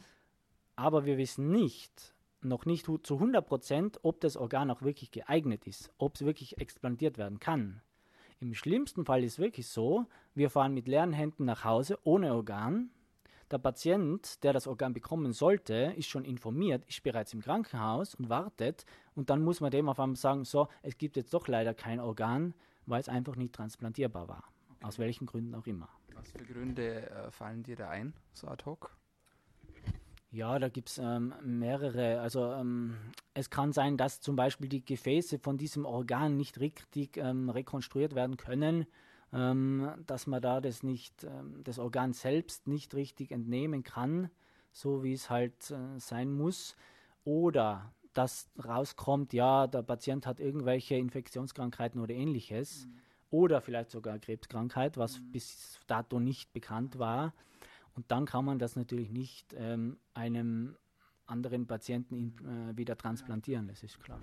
Aber 0.76 1.06
wir 1.06 1.18
wissen 1.18 1.52
nicht, 1.52 2.14
noch 2.42 2.66
nicht 2.66 2.86
zu 2.86 3.14
100 3.16 3.46
Prozent, 3.46 4.00
ob 4.04 4.22
das 4.22 4.38
Organ 4.38 4.70
auch 4.70 4.82
wirklich 4.82 5.12
geeignet 5.12 5.66
ist, 5.68 5.92
ob 5.98 6.16
es 6.16 6.26
wirklich 6.26 6.58
explantiert 6.58 7.18
werden 7.18 7.40
kann. 7.40 7.82
Im 8.40 8.54
schlimmsten 8.54 9.06
Fall 9.06 9.24
ist 9.24 9.40
wirklich 9.40 9.68
so, 9.68 10.06
wir 10.34 10.50
fahren 10.50 10.74
mit 10.74 10.88
leeren 10.88 11.14
Händen 11.14 11.46
nach 11.46 11.64
Hause 11.64 11.98
ohne 12.04 12.34
Organ. 12.34 12.92
Der 13.52 13.60
Patient, 13.60 14.44
der 14.44 14.54
das 14.54 14.68
Organ 14.68 14.94
bekommen 14.94 15.32
sollte, 15.32 15.94
ist 15.96 16.10
schon 16.10 16.26
informiert, 16.26 16.84
ist 16.86 17.04
bereits 17.04 17.34
im 17.34 17.42
Krankenhaus 17.42 18.16
und 18.16 18.30
wartet. 18.30 18.86
Und 19.14 19.30
dann 19.30 19.44
muss 19.44 19.62
man 19.62 19.72
dem 19.72 19.88
auf 19.88 20.00
einmal 20.00 20.16
sagen, 20.16 20.44
so, 20.46 20.68
es 20.82 20.98
gibt 20.98 21.16
jetzt 21.16 21.34
doch 21.34 21.48
leider 21.48 21.74
kein 21.74 22.00
Organ, 22.00 22.54
weil 22.86 23.00
es 23.00 23.10
einfach 23.10 23.36
nicht 23.36 23.54
transplantierbar 23.54 24.28
war. 24.28 24.44
Aus 24.82 25.00
welchen 25.00 25.26
Gründen 25.26 25.56
auch 25.56 25.68
immer. 25.68 25.90
Was 26.14 26.32
für 26.32 26.44
Gründe 26.44 27.10
äh, 27.10 27.32
fallen 27.32 27.64
dir 27.64 27.76
da 27.76 27.90
ein, 27.90 28.14
so 28.34 28.48
ad 28.48 28.66
hoc? 28.66 28.96
Ja, 30.36 30.60
da 30.60 30.68
gibt 30.68 30.90
es 30.90 30.98
ähm, 30.98 31.34
mehrere. 31.42 32.20
Also 32.20 32.52
ähm, 32.52 32.98
es 33.34 33.50
kann 33.50 33.72
sein, 33.72 33.96
dass 33.96 34.20
zum 34.20 34.36
Beispiel 34.36 34.68
die 34.68 34.84
Gefäße 34.84 35.40
von 35.40 35.58
diesem 35.58 35.86
Organ 35.86 36.36
nicht 36.36 36.60
richtig 36.60 37.16
ähm, 37.16 37.50
rekonstruiert 37.50 38.16
werden 38.16 38.36
können, 38.36 38.86
ähm, 39.32 39.90
dass 40.06 40.28
man 40.28 40.42
da 40.42 40.60
das 40.60 40.84
nicht, 40.84 41.24
ähm, 41.24 41.62
das 41.64 41.80
Organ 41.80 42.12
selbst 42.12 42.68
nicht 42.68 42.96
richtig 42.96 43.32
entnehmen 43.32 43.84
kann, 43.84 44.30
so 44.74 45.06
wie 45.06 45.14
es 45.14 45.30
halt 45.30 45.72
äh, 45.72 46.00
sein 46.00 46.34
muss. 46.34 46.76
Oder 47.24 47.94
dass 48.14 48.50
rauskommt, 48.62 49.32
ja, 49.32 49.68
der 49.68 49.84
Patient 49.84 50.28
hat 50.28 50.42
irgendwelche 50.42 50.96
Infektionskrankheiten 50.96 52.02
oder 52.02 52.14
ähnliches. 52.14 52.88
Mhm. 52.88 53.00
oder 53.32 53.62
vielleicht 53.62 53.90
sogar 53.90 54.20
Krebskrankheit, 54.20 54.98
was 54.98 55.20
mhm. 55.20 55.32
bis 55.32 55.80
dato 55.88 56.20
nicht 56.20 56.52
bekannt 56.52 57.00
war. 57.00 57.34
Und 57.96 58.12
dann 58.12 58.26
kann 58.26 58.46
man 58.46 58.60
das 58.60 58.76
natürlich 58.76 59.10
nicht 59.10 59.54
ähm, 59.58 59.98
einem 60.14 60.76
anderen 61.26 61.66
Patienten 61.66 62.16
in, 62.16 62.70
äh, 62.70 62.78
wieder 62.78 62.98
transplantieren, 62.98 63.68
das 63.68 63.84
ist 63.84 64.00
klar. 64.00 64.22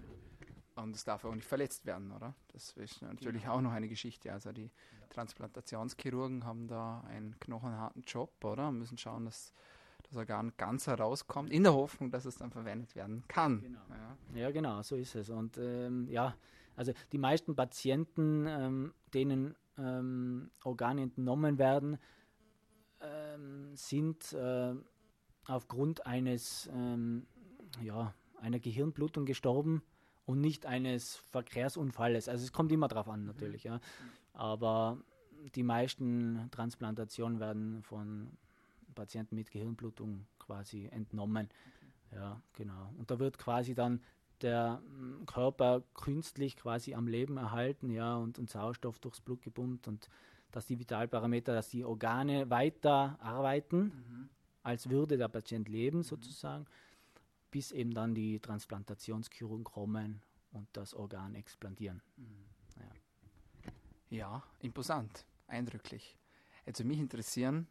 Und 0.75 0.97
es 0.97 1.05
darf 1.05 1.25
auch 1.25 1.35
nicht 1.35 1.47
verletzt 1.47 1.85
werden, 1.85 2.13
oder? 2.13 2.35
Das 2.49 2.73
ist 2.73 3.03
natürlich 3.03 3.43
genau. 3.43 3.57
auch 3.57 3.61
noch 3.61 3.73
eine 3.73 3.89
Geschichte. 3.89 4.33
Also 4.33 4.53
die 4.53 4.71
Transplantationschirurgen 5.11 6.45
haben 6.45 6.67
da 6.67 7.03
einen 7.03 7.39
knochenharten 7.41 8.03
Job, 8.03 8.43
oder? 8.43 8.73
Müssen 8.73 8.97
schauen, 8.97 9.27
dass 9.27 9.53
das 10.03 10.17
Organ 10.17 10.53
ganz 10.57 10.87
herauskommt, 10.87 11.51
in 11.51 11.65
der 11.65 11.75
Hoffnung, 11.75 12.11
dass 12.11 12.25
es 12.25 12.37
dann 12.37 12.51
verwendet 12.51 12.95
werden 12.95 13.25
kann. 13.29 13.61
Genau. 13.61 13.81
Ja. 13.91 14.39
ja, 14.39 14.51
genau, 14.51 14.83
so 14.83 14.97
ist 14.97 15.15
es. 15.15 15.29
Und 15.29 15.59
ähm, 15.59 16.09
ja, 16.09 16.35
also 16.75 16.93
die 17.13 17.19
meisten 17.19 17.55
Patienten, 17.55 18.47
ähm, 18.47 18.95
denen 19.13 19.55
ähm, 19.79 20.51
Organe 20.65 21.03
entnommen 21.03 21.59
werden, 21.59 21.99
ähm, 23.03 23.75
sind 23.75 24.33
äh, 24.33 24.75
aufgrund 25.47 26.07
eines, 26.07 26.69
ähm, 26.73 27.27
ja, 27.83 28.15
einer 28.41 28.59
Gehirnblutung 28.59 29.25
gestorben 29.25 29.83
und 30.27 30.41
nicht 30.41 30.67
eines 30.67 31.17
Verkehrsunfalles. 31.17 32.29
Also 32.29 32.45
es 32.45 32.53
kommt 32.53 32.73
immer 32.73 32.89
darauf 32.89 33.09
an 33.09 33.25
natürlich, 33.25 33.65
ja. 33.65 33.81
Aber 34.33 34.99
die 35.55 35.63
meisten 35.63 36.49
Transplantationen 36.51 37.41
werden 37.41 37.83
von 37.83 38.31
Patienten 38.95 39.35
mit 39.35 39.51
Gehirnblutung 39.51 40.27
quasi 40.39 40.87
entnommen. 40.87 41.49
Ja, 42.13 42.43
genau. 42.53 42.93
Und 42.99 43.11
da 43.11 43.19
wird 43.19 43.39
quasi 43.39 43.75
dann 43.75 44.01
der 44.43 44.83
Körper 45.27 45.83
künstlich 45.95 46.57
quasi 46.57 46.95
am 46.95 47.07
Leben 47.07 47.37
erhalten, 47.37 47.91
ja, 47.91 48.17
und, 48.17 48.39
und 48.39 48.51
Sauerstoff 48.51 48.99
durchs 48.99 49.21
Blut 49.21 49.43
gepumpt 49.43 49.89
und 49.89 50.09
dass 50.53 50.67
die 50.67 50.79
Vitalparameter, 50.79 51.55
dass 51.55 51.71
die 51.71 51.85
Organe 51.85 52.49
weiter 52.51 53.19
arbeiten, 53.21 53.85
mhm. 53.85 54.29
als 54.63 54.89
würde 54.89 55.17
der 55.17 55.29
Patient 55.29 55.69
leben 55.69 55.99
mhm. 55.99 56.03
sozusagen, 56.05 56.67
bis 57.51 57.73
eben 57.73 57.93
dann 57.93 58.15
die 58.15 58.39
Transplantationschirurgen 58.39 59.65
kommen 59.65 60.23
und 60.53 60.69
das 60.75 60.95
Organ 60.95 61.35
explantieren. 61.35 62.01
Mhm. 62.17 62.45
Ja. 62.77 63.73
ja, 64.11 64.43
imposant, 64.61 65.27
eindrücklich. 65.49 66.17
Also 66.67 66.85
mich 66.85 66.99
interessieren, 66.99 67.67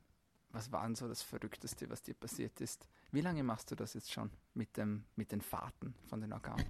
was 0.50 0.72
war 0.72 0.84
denn 0.84 0.96
so 0.96 1.08
das 1.08 1.22
Verrückteste, 1.22 1.89
was 1.89 2.02
dir 2.04 2.13
passiert 2.13 2.60
ist? 2.60 2.89
Wie 3.12 3.22
lange 3.22 3.44
machst 3.44 3.72
du 3.72 3.76
das 3.76 3.94
jetzt 3.94 4.12
schon 4.12 4.30
mit, 4.54 4.76
dem, 4.76 5.06
mit 5.15 5.32
den 5.32 5.41
Fahrten 5.41 5.96
von 6.08 6.20
den 6.20 6.34
Organen? 6.34 6.65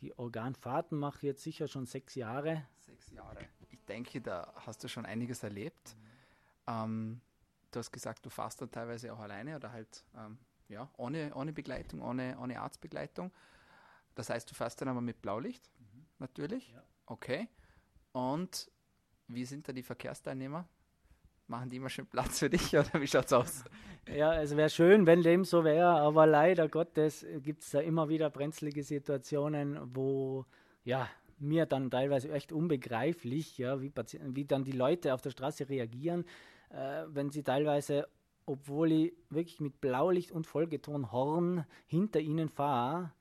Die 0.00 0.16
Organfahrten 0.16 0.96
mache 0.96 1.18
ich 1.18 1.22
jetzt 1.24 1.42
sicher 1.42 1.66
schon 1.66 1.86
sechs 1.86 2.14
Jahre. 2.14 2.64
Sechs 2.76 3.10
Jahre. 3.10 3.48
Denke, 3.88 4.20
da 4.20 4.52
hast 4.66 4.82
du 4.84 4.88
schon 4.88 5.06
einiges 5.06 5.42
erlebt. 5.42 5.96
Mhm. 5.96 6.72
Ähm, 6.74 7.20
du 7.70 7.78
hast 7.78 7.90
gesagt, 7.90 8.24
du 8.24 8.30
fährst 8.30 8.60
dann 8.60 8.70
teilweise 8.70 9.12
auch 9.12 9.18
alleine 9.18 9.56
oder 9.56 9.72
halt 9.72 10.04
ähm, 10.16 10.38
ja, 10.68 10.88
ohne, 10.96 11.34
ohne 11.34 11.52
Begleitung, 11.52 12.02
ohne, 12.02 12.38
ohne 12.38 12.60
Arztbegleitung. 12.60 13.32
Das 14.14 14.30
heißt, 14.30 14.50
du 14.50 14.54
fährst 14.54 14.80
dann 14.80 14.88
aber 14.88 15.00
mit 15.00 15.22
Blaulicht, 15.22 15.70
mhm. 15.78 16.06
natürlich. 16.18 16.72
Ja. 16.72 16.82
Okay. 17.06 17.48
Und 18.12 18.70
wie 19.28 19.44
sind 19.44 19.68
da 19.68 19.72
die 19.72 19.82
Verkehrsteilnehmer? 19.82 20.68
Machen 21.46 21.70
die 21.70 21.76
immer 21.76 21.88
schön 21.88 22.06
Platz 22.06 22.40
für 22.40 22.50
dich 22.50 22.72
oder 22.76 23.00
wie 23.00 23.06
schaut's 23.06 23.32
aus? 23.32 23.64
Ja, 24.06 24.40
es 24.40 24.56
wäre 24.56 24.70
schön, 24.70 25.06
wenn 25.06 25.22
dem 25.22 25.44
so 25.44 25.64
wäre, 25.64 25.88
aber 25.88 26.26
leider 26.26 26.68
Gottes 26.68 27.24
gibt 27.42 27.62
es 27.62 27.70
da 27.70 27.80
immer 27.80 28.08
wieder 28.08 28.30
brenzlige 28.30 28.82
Situationen, 28.82 29.78
wo 29.94 30.46
ja 30.84 31.08
mir 31.40 31.66
dann 31.66 31.90
teilweise 31.90 32.32
echt 32.32 32.52
unbegreiflich, 32.52 33.58
ja, 33.58 33.80
wie, 33.80 33.92
wie 33.92 34.44
dann 34.44 34.64
die 34.64 34.72
Leute 34.72 35.14
auf 35.14 35.20
der 35.20 35.30
Straße 35.30 35.68
reagieren, 35.68 36.24
äh, 36.70 37.04
wenn 37.08 37.30
sie 37.30 37.42
teilweise, 37.42 38.08
obwohl 38.46 38.92
ich 38.92 39.12
wirklich 39.30 39.60
mit 39.60 39.80
Blaulicht 39.80 40.32
und 40.32 40.46
Vollgetonhorn 40.46 41.64
hinter 41.86 42.20
ihnen 42.20 42.48
fahre, 42.48 43.12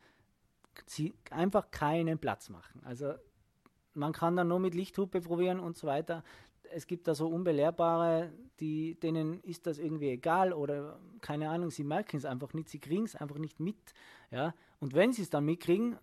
sie 0.86 1.14
einfach 1.32 1.72
keinen 1.72 2.20
Platz 2.20 2.50
machen. 2.50 2.82
Also 2.84 3.14
man 3.94 4.14
kann 4.14 4.36
dann 4.36 4.48
nur 4.48 4.60
mit 4.60 4.76
Lichthupe 4.76 5.22
probieren 5.22 5.60
und 5.60 5.76
so 5.76 5.88
weiter 5.88 6.24
es 6.72 6.88
gibt 6.88 7.08
da 7.08 7.16
so 7.16 7.28
Unbelehrbare, 7.28 8.32
die, 8.60 8.96
denen 9.00 9.42
ist 9.42 9.68
das 9.68 9.78
irgendwie 9.78 10.10
egal 10.10 10.54
oder 10.54 11.00
keine 11.22 11.50
Ahnung, 11.50 11.70
sie 11.70 11.84
merken 11.84 12.18
es 12.18 12.26
einfach 12.26 12.54
nicht, 12.54 12.70
sie 12.70 12.80
kriegen 12.80 13.06
es 13.06 13.16
einfach 13.16 13.38
nicht 13.38 13.60
mit. 13.60 13.94
Ja? 14.32 14.54
Und 14.80 14.94
wenn 14.94 15.14
sie 15.14 15.22
es 15.22 15.30
dann 15.30 15.46
mitkriegen, 15.46 15.98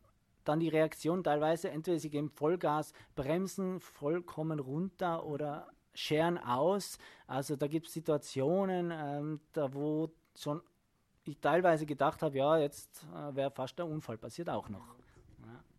dann 0.44 0.60
die 0.60 0.68
Reaktion 0.68 1.24
teilweise, 1.24 1.70
entweder 1.70 1.98
sie 1.98 2.10
geben 2.10 2.30
Vollgas, 2.30 2.92
bremsen 3.14 3.80
vollkommen 3.80 4.58
runter 4.58 5.24
oder 5.24 5.68
scheren 5.94 6.38
aus. 6.38 6.98
Also 7.26 7.56
da 7.56 7.66
gibt 7.66 7.86
es 7.86 7.92
Situationen, 7.92 8.92
ähm, 8.92 9.40
da 9.52 9.72
wo 9.72 10.10
schon 10.36 10.62
ich 11.24 11.38
teilweise 11.40 11.86
gedacht 11.86 12.22
habe, 12.22 12.36
ja, 12.36 12.58
jetzt 12.58 13.06
äh, 13.14 13.34
wäre 13.34 13.50
fast 13.50 13.78
der 13.78 13.86
Unfall 13.86 14.18
passiert 14.18 14.50
auch 14.50 14.68
noch. 14.68 14.86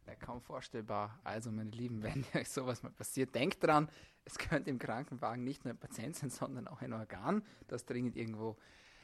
Ja, 0.08 0.16
kaum 0.16 0.42
vorstellbar. 0.42 1.20
Also, 1.24 1.52
meine 1.52 1.72
Lieben, 1.72 2.04
wenn 2.04 2.26
euch 2.34 2.50
sowas 2.50 2.84
mal 2.84 2.92
passiert, 2.92 3.34
denkt 3.36 3.64
dran, 3.64 3.90
es 4.24 4.38
könnte 4.38 4.70
im 4.70 4.80
Krankenwagen 4.80 5.44
nicht 5.44 5.66
nur 5.66 5.74
ein 5.74 5.78
Patient 5.78 6.16
sein, 6.16 6.30
sondern 6.30 6.68
auch 6.68 6.82
ein 6.82 6.94
Organ, 6.94 7.44
das 7.68 7.86
dringend 7.86 8.16
irgendwo 8.16 8.58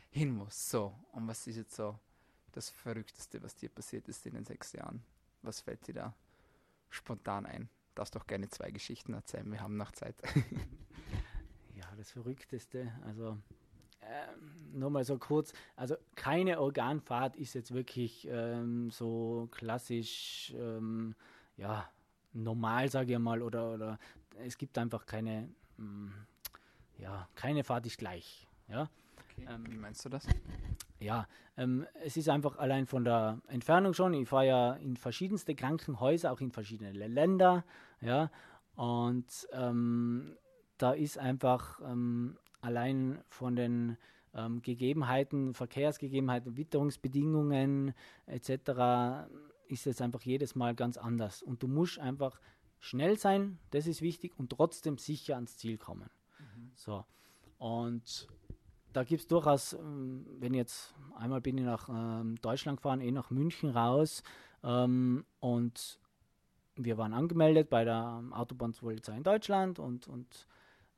hin 0.09 0.31
muss. 0.31 0.69
So, 0.69 0.93
und 1.11 1.27
was 1.27 1.45
ist 1.47 1.57
jetzt 1.57 1.75
so 1.75 1.97
das 2.51 2.69
Verrückteste, 2.69 3.41
was 3.41 3.55
dir 3.55 3.69
passiert 3.69 4.07
ist 4.09 4.25
in 4.25 4.33
den 4.33 4.45
sechs 4.45 4.73
Jahren? 4.73 5.03
Was 5.41 5.61
fällt 5.61 5.87
dir 5.87 5.93
da 5.93 6.13
spontan 6.89 7.45
ein? 7.45 7.69
Darfst 7.95 8.15
doch 8.15 8.27
gerne 8.27 8.49
zwei 8.49 8.71
Geschichten 8.71 9.13
erzählen, 9.13 9.51
wir 9.51 9.61
haben 9.61 9.77
noch 9.77 9.91
Zeit. 9.91 10.15
ja, 11.75 11.85
das 11.97 12.11
Verrückteste, 12.11 12.91
also 13.05 13.37
ähm, 14.01 14.79
nur 14.79 14.89
mal 14.89 15.03
so 15.03 15.17
kurz, 15.17 15.53
also 15.75 15.95
keine 16.15 16.59
Organfahrt 16.59 17.35
ist 17.35 17.53
jetzt 17.53 17.73
wirklich 17.73 18.27
ähm, 18.29 18.89
so 18.91 19.47
klassisch, 19.51 20.53
ähm, 20.57 21.15
ja, 21.57 21.89
normal, 22.33 22.89
sage 22.89 23.13
ich 23.13 23.19
mal, 23.19 23.41
oder, 23.41 23.73
oder 23.73 23.99
es 24.39 24.57
gibt 24.57 24.77
einfach 24.77 25.05
keine, 25.05 25.49
mh, 25.77 25.85
mm, 25.85 26.13
ja, 26.97 27.27
keine 27.35 27.63
Fahrt 27.63 27.85
ist 27.85 27.97
gleich. 27.97 28.47
Ja? 28.67 28.89
Okay. 29.29 29.47
Ähm, 29.49 29.71
Wie 29.71 29.77
meinst 29.77 30.05
du 30.05 30.09
das? 30.09 30.25
Ja, 31.01 31.27
ähm, 31.57 31.87
es 32.03 32.15
ist 32.15 32.29
einfach 32.29 32.57
allein 32.57 32.85
von 32.85 33.03
der 33.03 33.41
Entfernung 33.47 33.93
schon. 33.93 34.13
Ich 34.13 34.29
fahre 34.29 34.47
ja 34.47 34.73
in 34.73 34.95
verschiedenste 34.95 35.55
Krankenhäuser, 35.55 36.31
auch 36.31 36.41
in 36.41 36.51
verschiedene 36.51 36.91
Länder. 36.91 37.65
Ja, 38.01 38.29
und 38.75 39.47
ähm, 39.51 40.37
da 40.77 40.93
ist 40.93 41.17
einfach 41.17 41.81
ähm, 41.83 42.37
allein 42.61 43.19
von 43.29 43.55
den 43.55 43.97
ähm, 44.35 44.61
Gegebenheiten, 44.61 45.55
Verkehrsgegebenheiten, 45.55 46.55
Witterungsbedingungen 46.55 47.93
etc. 48.27 49.27
ist 49.67 49.87
es 49.87 50.01
einfach 50.01 50.21
jedes 50.21 50.55
Mal 50.55 50.75
ganz 50.75 50.97
anders. 50.97 51.41
Und 51.41 51.63
du 51.63 51.67
musst 51.67 51.99
einfach 51.99 52.39
schnell 52.79 53.17
sein, 53.17 53.57
das 53.71 53.87
ist 53.87 54.01
wichtig, 54.01 54.37
und 54.37 54.51
trotzdem 54.51 54.97
sicher 54.97 55.35
ans 55.35 55.57
Ziel 55.57 55.77
kommen. 55.77 56.09
Mhm. 56.39 56.71
So. 56.75 57.05
Und 57.57 58.27
da 58.93 59.03
gibt 59.03 59.21
es 59.21 59.27
durchaus, 59.27 59.73
ähm, 59.73 60.25
wenn 60.39 60.53
jetzt 60.53 60.93
einmal 61.15 61.41
bin 61.41 61.57
ich 61.57 61.65
nach 61.65 61.89
ähm, 61.89 62.35
Deutschland 62.41 62.77
gefahren, 62.77 63.01
eh 63.01 63.11
nach 63.11 63.29
München 63.29 63.69
raus 63.69 64.23
ähm, 64.63 65.25
und 65.39 65.99
wir 66.75 66.97
waren 66.97 67.13
angemeldet 67.13 67.69
bei 67.69 67.83
der 67.83 68.23
Autobahnpolizei 68.31 69.15
in 69.15 69.23
Deutschland 69.23 69.79
und, 69.79 70.07
und 70.07 70.47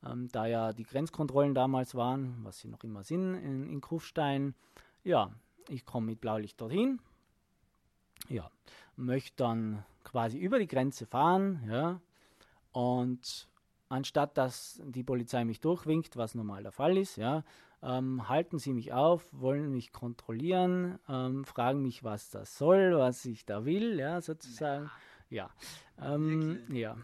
ähm, 0.04 0.28
da 0.28 0.46
ja 0.46 0.72
die 0.72 0.84
Grenzkontrollen 0.84 1.54
damals 1.54 1.94
waren, 1.94 2.36
was 2.42 2.60
sie 2.60 2.68
noch 2.68 2.84
immer 2.84 3.02
sind 3.02 3.34
in, 3.34 3.68
in 3.68 3.80
Kufstein. 3.80 4.54
Ja, 5.02 5.30
ich 5.68 5.84
komme 5.84 6.06
mit 6.06 6.20
Blaulicht 6.20 6.60
dorthin, 6.60 7.00
ja, 8.28 8.50
möchte 8.96 9.36
dann 9.36 9.84
quasi 10.04 10.38
über 10.38 10.58
die 10.58 10.68
Grenze 10.68 11.06
fahren, 11.06 11.62
ja, 11.68 12.00
und 12.72 13.48
anstatt 13.88 14.36
dass 14.36 14.80
die 14.84 15.04
Polizei 15.04 15.44
mich 15.44 15.60
durchwinkt, 15.60 16.16
was 16.16 16.34
normal 16.34 16.62
der 16.62 16.72
Fall 16.72 16.96
ist, 16.96 17.16
ja, 17.16 17.44
ähm, 17.84 18.28
halten 18.28 18.58
sie 18.58 18.72
mich 18.72 18.92
auf, 18.92 19.26
wollen 19.30 19.70
mich 19.70 19.92
kontrollieren, 19.92 20.98
ähm, 21.08 21.44
fragen 21.44 21.82
mich, 21.82 22.02
was 22.02 22.30
das 22.30 22.56
soll, 22.58 22.96
was 22.98 23.24
ich 23.24 23.44
da 23.44 23.64
will, 23.64 23.98
ja, 23.98 24.20
sozusagen. 24.20 24.90
Ja, 25.30 25.50
ähm, 26.00 26.60
ja 26.70 26.96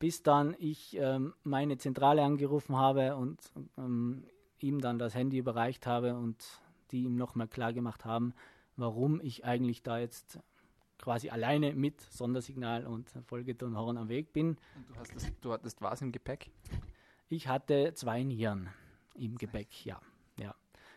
bis 0.00 0.22
dann 0.22 0.56
ich 0.58 0.96
ähm, 0.98 1.34
meine 1.44 1.76
Zentrale 1.76 2.22
angerufen 2.22 2.76
habe 2.76 3.14
und 3.16 3.38
ähm, 3.78 4.24
ihm 4.58 4.80
dann 4.80 4.98
das 4.98 5.14
Handy 5.14 5.38
überreicht 5.38 5.86
habe 5.86 6.14
und 6.14 6.42
die 6.90 7.04
ihm 7.04 7.14
nochmal 7.16 7.46
klar 7.46 7.72
gemacht 7.72 8.04
haben, 8.04 8.32
warum 8.76 9.20
ich 9.20 9.44
eigentlich 9.44 9.82
da 9.82 9.98
jetzt 9.98 10.40
quasi 10.98 11.28
alleine 11.28 11.74
mit 11.74 12.00
Sondersignal 12.00 12.86
und 12.86 13.10
Folgetonhorn 13.26 13.98
am 13.98 14.08
Weg 14.08 14.32
bin. 14.32 14.56
Und 14.74 14.88
du, 14.88 14.96
hast 14.96 15.14
das, 15.14 15.32
du 15.40 15.52
hattest 15.52 15.82
was 15.82 16.02
im 16.02 16.12
Gepäck? 16.12 16.50
Ich 17.28 17.46
hatte 17.46 17.92
zwei 17.94 18.22
Nieren 18.22 18.70
im 19.14 19.36
Gepäck, 19.38 19.84
ja. 19.84 20.00
ja. 20.38 20.54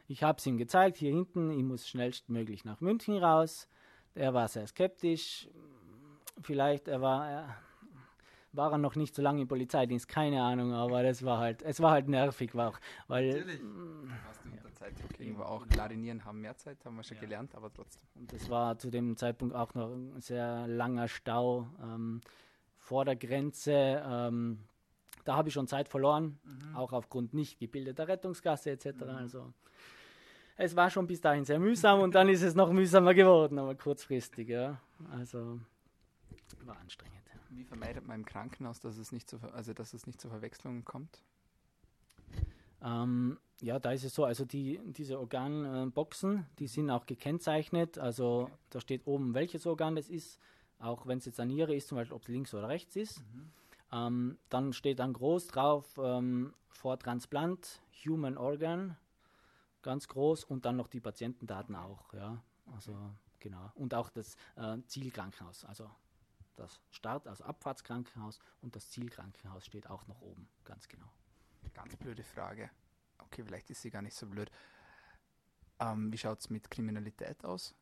Ich 0.07 0.23
habe 0.23 0.37
es 0.37 0.45
ihm 0.45 0.57
gezeigt, 0.57 0.97
hier 0.97 1.11
hinten, 1.11 1.51
ich 1.51 1.63
muss 1.63 1.87
schnellstmöglich 1.87 2.65
nach 2.65 2.81
München 2.81 3.17
raus. 3.17 3.67
Er 4.15 4.33
war 4.33 4.47
sehr 4.47 4.67
skeptisch. 4.67 5.47
Vielleicht, 6.41 6.87
er 6.87 7.01
war, 7.01 7.55
war 8.51 8.71
er 8.71 8.77
noch 8.77 8.95
nicht 8.95 9.15
so 9.15 9.21
lange 9.21 9.41
im 9.41 9.47
Polizeidienst, 9.47 10.07
keine 10.07 10.41
Ahnung, 10.43 10.73
aber 10.73 11.03
das 11.03 11.23
war 11.23 11.39
halt, 11.39 11.61
es 11.63 11.79
war 11.79 11.91
halt 11.91 12.07
nervig, 12.07 12.55
war 12.55 12.69
auch, 12.69 12.79
weil. 13.07 13.29
Natürlich. 13.29 13.61
Mm, 13.61 14.11
Hast 14.27 14.45
du 14.45 14.49
unter 14.51 14.73
Zeit 14.73 14.93
irgendwo 15.17 15.43
auch 15.43 15.67
Klarinieren 15.67 16.23
haben 16.25 16.41
mehr 16.41 16.55
Zeit, 16.57 16.83
haben 16.85 16.95
wir 16.95 17.03
schon 17.03 17.17
ja. 17.17 17.21
gelernt, 17.21 17.55
aber 17.55 17.73
trotzdem. 17.73 18.03
Und 18.15 18.33
es 18.33 18.49
war 18.49 18.77
zu 18.77 18.89
dem 18.89 19.17
Zeitpunkt 19.17 19.55
auch 19.55 19.73
noch 19.73 19.91
ein 19.91 20.19
sehr 20.21 20.67
langer 20.67 21.07
Stau 21.07 21.67
ähm, 21.81 22.21
vor 22.77 23.05
der 23.05 23.15
Grenze. 23.15 24.03
Ähm, 24.05 24.59
da 25.23 25.35
habe 25.35 25.49
ich 25.49 25.53
schon 25.53 25.67
Zeit 25.67 25.89
verloren, 25.89 26.39
mhm. 26.43 26.75
auch 26.75 26.93
aufgrund 26.93 27.33
nicht 27.33 27.59
gebildeter 27.59 28.07
Rettungsgasse 28.07 28.71
etc. 28.71 28.85
Mhm. 29.01 29.09
Also 29.09 29.53
es 30.57 30.75
war 30.75 30.89
schon 30.89 31.07
bis 31.07 31.21
dahin 31.21 31.45
sehr 31.45 31.59
mühsam 31.59 32.01
und 32.01 32.15
dann 32.15 32.29
ist 32.29 32.43
es 32.43 32.55
noch 32.55 32.71
mühsamer 32.71 33.13
geworden, 33.13 33.57
aber 33.59 33.75
kurzfristig, 33.75 34.49
ja. 34.49 34.79
Also 35.11 35.59
war 36.65 36.77
anstrengend. 36.77 37.13
Wie 37.49 37.63
vermeidet 37.63 38.07
man 38.07 38.21
im 38.21 38.25
Krankenhaus, 38.25 38.79
dass 38.79 38.97
es 38.97 39.11
nicht 39.11 39.29
zu, 39.29 39.37
also 39.53 39.73
dass 39.73 39.93
es 39.93 40.07
nicht 40.07 40.19
zur 40.19 40.31
Verwechslung 40.31 40.83
kommt? 40.85 41.21
Ähm, 42.81 43.37
ja, 43.61 43.79
da 43.79 43.91
ist 43.91 44.03
es 44.03 44.13
so, 44.13 44.25
also 44.25 44.43
die, 44.43 44.79
diese 44.85 45.19
Organboxen, 45.19 46.45
die 46.59 46.67
sind 46.67 46.89
auch 46.89 47.05
gekennzeichnet, 47.05 47.97
also 47.97 48.43
okay. 48.43 48.53
da 48.71 48.81
steht 48.81 49.07
oben, 49.07 49.33
welches 49.33 49.65
Organ 49.65 49.95
das 49.95 50.09
ist, 50.09 50.39
auch 50.79 51.07
wenn 51.07 51.19
es 51.19 51.25
jetzt 51.25 51.39
eine 51.39 51.53
Niere 51.53 51.75
ist, 51.75 51.87
zum 51.87 51.97
Beispiel, 51.97 52.15
ob 52.15 52.23
es 52.23 52.27
links 52.27 52.53
oder 52.53 52.67
rechts 52.67 52.95
ist. 52.95 53.19
Mhm. 53.19 53.51
Ähm, 53.93 54.39
dann 54.49 54.73
steht 54.73 54.97
dann 54.97 55.13
groß 55.13 55.47
drauf, 55.47 55.99
ähm, 55.99 56.55
vor 56.69 56.97
Transplant, 56.97 57.79
Human 58.05 58.37
Organ, 58.37 58.97
ganz 59.83 60.07
groß 60.07 60.45
und 60.45 60.65
dann 60.65 60.77
noch 60.77 60.87
die 60.87 60.99
Patientendaten 60.99 61.75
auch, 61.75 62.11
ja, 62.13 62.41
also 62.73 62.97
genau. 63.39 63.71
Und 63.75 63.93
auch 63.93 64.09
das 64.09 64.35
äh, 64.55 64.77
Zielkrankenhaus, 64.87 65.63
also 65.65 65.91
das 66.55 66.81
Start, 66.89 67.27
also 67.27 67.43
Abfahrtskrankenhaus 67.43 68.39
und 68.61 68.75
das 68.75 68.89
Zielkrankenhaus 68.89 69.65
steht 69.65 69.87
auch 69.87 70.07
noch 70.07 70.21
oben, 70.21 70.49
ganz 70.63 70.87
genau. 70.87 71.11
Ganz 71.73 71.95
blöde 71.95 72.23
Frage. 72.23 72.69
Okay, 73.19 73.43
vielleicht 73.43 73.69
ist 73.69 73.81
sie 73.81 73.89
gar 73.89 74.01
nicht 74.01 74.15
so 74.15 74.27
blöd. 74.27 74.51
Ähm, 75.79 76.11
wie 76.11 76.17
schaut 76.17 76.39
es 76.39 76.49
mit 76.49 76.69
Kriminalität 76.69 77.43
aus? 77.45 77.75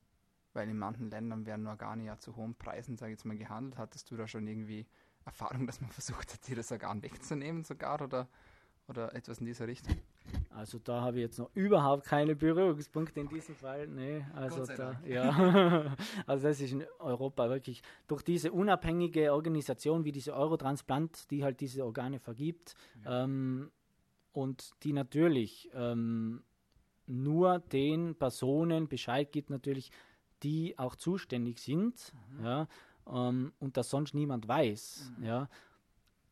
Weil 0.54 0.69
in 0.69 0.78
manchen 0.78 1.10
Ländern 1.10 1.45
werden 1.45 1.67
Organe 1.67 2.04
ja 2.04 2.17
zu 2.17 2.36
hohen 2.36 2.56
Preisen, 2.56 2.97
sage 2.97 3.13
ich 3.13 3.17
jetzt 3.17 3.26
mal, 3.26 3.38
gehandelt. 3.38 3.78
Hattest 3.78 4.12
du 4.12 4.17
da 4.17 4.28
schon 4.28 4.47
irgendwie 4.47 4.88
Erfahrung, 5.25 5.67
dass 5.67 5.81
man 5.81 5.89
versucht 5.91 6.34
hat, 6.34 6.47
dir 6.47 6.55
das 6.55 6.71
Organ 6.71 7.01
wegzunehmen 7.03 7.63
sogar 7.63 8.01
oder, 8.01 8.27
oder 8.88 9.13
etwas 9.15 9.39
in 9.39 9.45
dieser 9.45 9.67
Richtung? 9.67 9.95
Also 10.49 10.79
da 10.79 11.01
habe 11.01 11.17
ich 11.17 11.23
jetzt 11.23 11.39
noch 11.39 11.49
überhaupt 11.55 12.05
keine 12.05 12.36
Berührungspunkte 12.36 13.19
in 13.19 13.27
diesem 13.27 13.55
Fall. 13.55 13.88
Nee, 13.88 14.25
also 14.34 14.65
da, 14.65 14.99
ja. 15.05 15.95
also 16.25 16.47
das 16.47 16.60
ist 16.60 16.71
in 16.71 16.86
Europa 16.99 17.49
wirklich 17.49 17.81
durch 18.07 18.21
diese 18.21 18.51
unabhängige 18.51 19.34
Organisation 19.34 20.03
wie 20.03 20.12
diese 20.12 20.34
Eurotransplant, 20.34 21.29
die 21.31 21.43
halt 21.43 21.60
diese 21.62 21.86
Organe 21.86 22.19
vergibt 22.19 22.75
ja. 23.03 23.23
ähm, 23.23 23.71
und 24.34 24.71
die 24.84 24.93
natürlich 24.93 25.69
ähm, 25.73 26.43
nur 27.07 27.60
den 27.60 28.15
Personen 28.15 28.88
Bescheid 28.88 29.31
gibt, 29.31 29.49
natürlich, 29.49 29.91
die 30.43 30.77
auch 30.77 30.95
zuständig 30.95 31.60
sind, 31.60 32.13
mhm. 32.38 32.45
ja, 32.45 32.67
ähm, 33.08 33.54
und 33.60 33.78
das 33.78 33.90
sonst 33.90 34.14
niemand 34.14 34.48
weiß, 34.48 35.12
mhm. 35.18 35.24
ja 35.24 35.50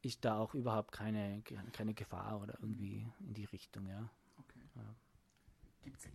ist 0.01 0.23
da 0.23 0.37
auch 0.37 0.53
überhaupt 0.53 0.91
keine, 0.91 1.41
keine 1.73 1.93
Gefahr 1.93 2.41
oder 2.41 2.53
irgendwie 2.61 3.11
in 3.19 3.33
die 3.33 3.45
Richtung, 3.45 3.85
ja. 3.87 4.09
Okay. 4.37 4.59
ja. 4.75 4.95
Gibt 5.83 5.99
es 5.99 6.07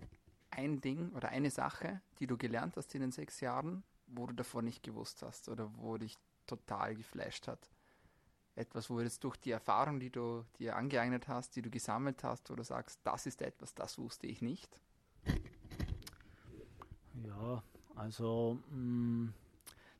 ein 0.51 0.81
Ding 0.81 1.13
oder 1.13 1.29
eine 1.29 1.51
Sache, 1.51 2.01
die 2.19 2.27
du 2.27 2.37
gelernt 2.37 2.77
hast 2.77 2.95
in 2.95 3.03
den 3.03 3.13
sechs 3.13 3.41
Jahren, 3.41 3.83
wo 4.07 4.27
du 4.27 4.35
davor 4.35 4.63
nicht 4.63 4.83
gewusst 4.83 5.23
hast 5.23 5.49
oder 5.49 5.71
wo 5.77 5.99
dich 5.99 6.17
total 6.47 6.95
geflasht 6.95 7.47
hat? 7.49 7.71
Etwas, 8.57 8.89
wo 8.89 9.01
jetzt 9.01 9.25
durch 9.25 9.37
die 9.37 9.51
Erfahrung, 9.51 9.99
die 9.99 10.11
du 10.11 10.45
dir 10.59 10.77
angeeignet 10.77 11.27
hast, 11.27 11.57
die 11.57 11.63
du 11.63 11.71
gesammelt 11.71 12.23
hast, 12.23 12.49
wo 12.51 12.55
du 12.55 12.63
sagst, 12.63 13.01
das 13.03 13.27
ist 13.27 13.43
etwas, 13.43 13.75
das 13.75 13.99
wusste 13.99 14.29
ich 14.29 14.43
nicht? 14.43 14.81
Ja, 17.25 17.63
also 17.97 18.59
mh, 18.71 18.77
mm, 18.77 19.35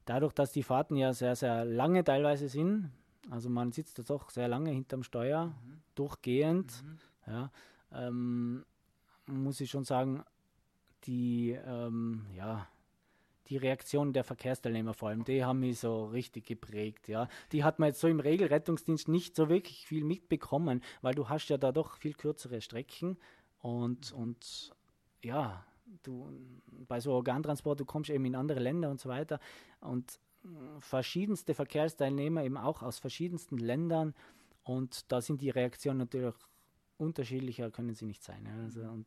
dadurch, 0.05 0.33
dass 0.33 0.53
die 0.53 0.63
Fahrten 0.63 0.97
ja 0.97 1.13
sehr, 1.13 1.37
sehr 1.37 1.65
lange 1.65 2.05
teilweise 2.05 2.49
sind, 2.49 2.91
also 3.31 3.49
man 3.49 3.73
sitzt 3.73 3.99
da 3.99 4.03
doch 4.03 4.31
sehr 4.31 4.49
lange 4.49 4.71
hinterm 4.71 5.03
Steuer, 5.03 5.47
mhm. 5.47 5.81
durchgehend. 5.95 6.83
Mhm. 6.83 6.99
Ja, 7.27 7.51
ähm, 7.93 8.65
muss 9.27 9.61
ich 9.61 9.71
schon 9.71 9.85
sagen, 9.85 10.23
die, 11.05 11.59
ähm, 11.67 12.27
ja, 12.37 12.69
die 13.49 13.57
Reaktion 13.57 14.13
der 14.13 14.25
Verkehrsteilnehmer 14.25 14.95
vor 14.95 15.11
allem, 15.11 15.25
die 15.25 15.45
haben 15.45 15.61
mich 15.61 15.79
so 15.79 16.07
richtig 16.07 16.47
geprägt, 16.47 17.09
ja. 17.09 17.29
Die 17.53 17.65
hat 17.65 17.79
man 17.79 17.89
jetzt 17.89 18.01
so 18.01 18.09
im 18.09 18.21
Regelrettungsdienst 18.21 19.09
nicht 19.09 19.37
so 19.37 19.49
wirklich 19.49 19.87
viel 19.87 20.05
mitbekommen, 20.05 20.83
weil 21.03 21.15
du 21.15 21.29
hast 21.29 21.49
ja 21.49 21.59
da 21.59 21.73
doch 21.73 21.97
viel 21.97 22.15
kürzere 22.15 22.61
Strecken 22.61 23.19
und, 23.61 24.13
und 24.13 24.73
ja, 25.23 25.65
du 26.03 26.29
bei 26.89 27.01
so 27.01 27.13
Organtransport, 27.13 27.81
du 27.81 27.85
kommst 27.85 28.11
eben 28.11 28.25
in 28.25 28.35
andere 28.35 28.61
Länder 28.61 28.91
und 28.91 29.01
so 29.01 29.09
weiter 29.09 29.41
und 29.81 30.19
verschiedenste 30.79 31.55
Verkehrsteilnehmer, 31.55 32.45
eben 32.45 32.57
auch 32.57 32.83
aus 32.83 32.99
verschiedensten 32.99 33.59
Ländern. 33.59 34.15
Und 34.63 35.11
da 35.13 35.21
sind 35.21 35.41
die 35.41 35.51
Reaktionen 35.51 35.99
natürlich 35.99 36.35
unterschiedlicher, 36.97 37.71
können 37.71 37.95
sie 37.95 38.07
nicht 38.07 38.23
sein. 38.23 38.47
Also, 38.63 38.83
und 38.83 39.07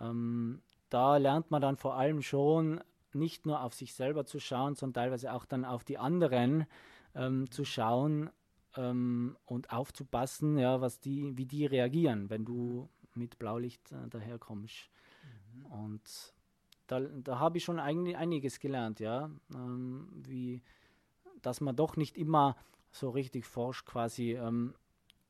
ähm, 0.00 0.62
da 0.88 1.16
lernt 1.16 1.50
man 1.50 1.62
dann 1.62 1.76
vor 1.76 1.94
allem 1.94 2.22
schon 2.22 2.80
nicht 3.12 3.46
nur 3.46 3.62
auf 3.62 3.74
sich 3.74 3.94
selber 3.94 4.26
zu 4.26 4.40
schauen, 4.40 4.74
sondern 4.74 5.04
teilweise 5.04 5.32
auch 5.32 5.44
dann 5.44 5.64
auf 5.64 5.84
die 5.84 5.98
anderen 5.98 6.66
ähm, 7.14 7.50
zu 7.50 7.64
schauen 7.64 8.30
ähm, 8.76 9.36
und 9.46 9.70
aufzupassen, 9.70 10.58
ja, 10.58 10.80
was 10.80 11.00
die, 11.00 11.36
wie 11.36 11.46
die 11.46 11.66
reagieren, 11.66 12.28
wenn 12.28 12.44
du 12.44 12.88
mit 13.14 13.38
Blaulicht 13.38 13.92
äh, 13.92 14.08
daherkommst. 14.08 14.90
Mhm. 15.58 15.66
Und 15.66 16.34
da, 16.86 17.00
da 17.00 17.38
habe 17.38 17.58
ich 17.58 17.64
schon 17.64 17.78
eigentlich 17.78 18.16
einiges 18.16 18.60
gelernt, 18.60 19.00
ja. 19.00 19.30
Ähm, 19.54 20.08
wie, 20.12 20.62
dass 21.42 21.60
man 21.60 21.76
doch 21.76 21.96
nicht 21.96 22.16
immer 22.16 22.56
so 22.90 23.10
richtig 23.10 23.46
forscht, 23.46 23.86
quasi, 23.86 24.32
ähm, 24.32 24.74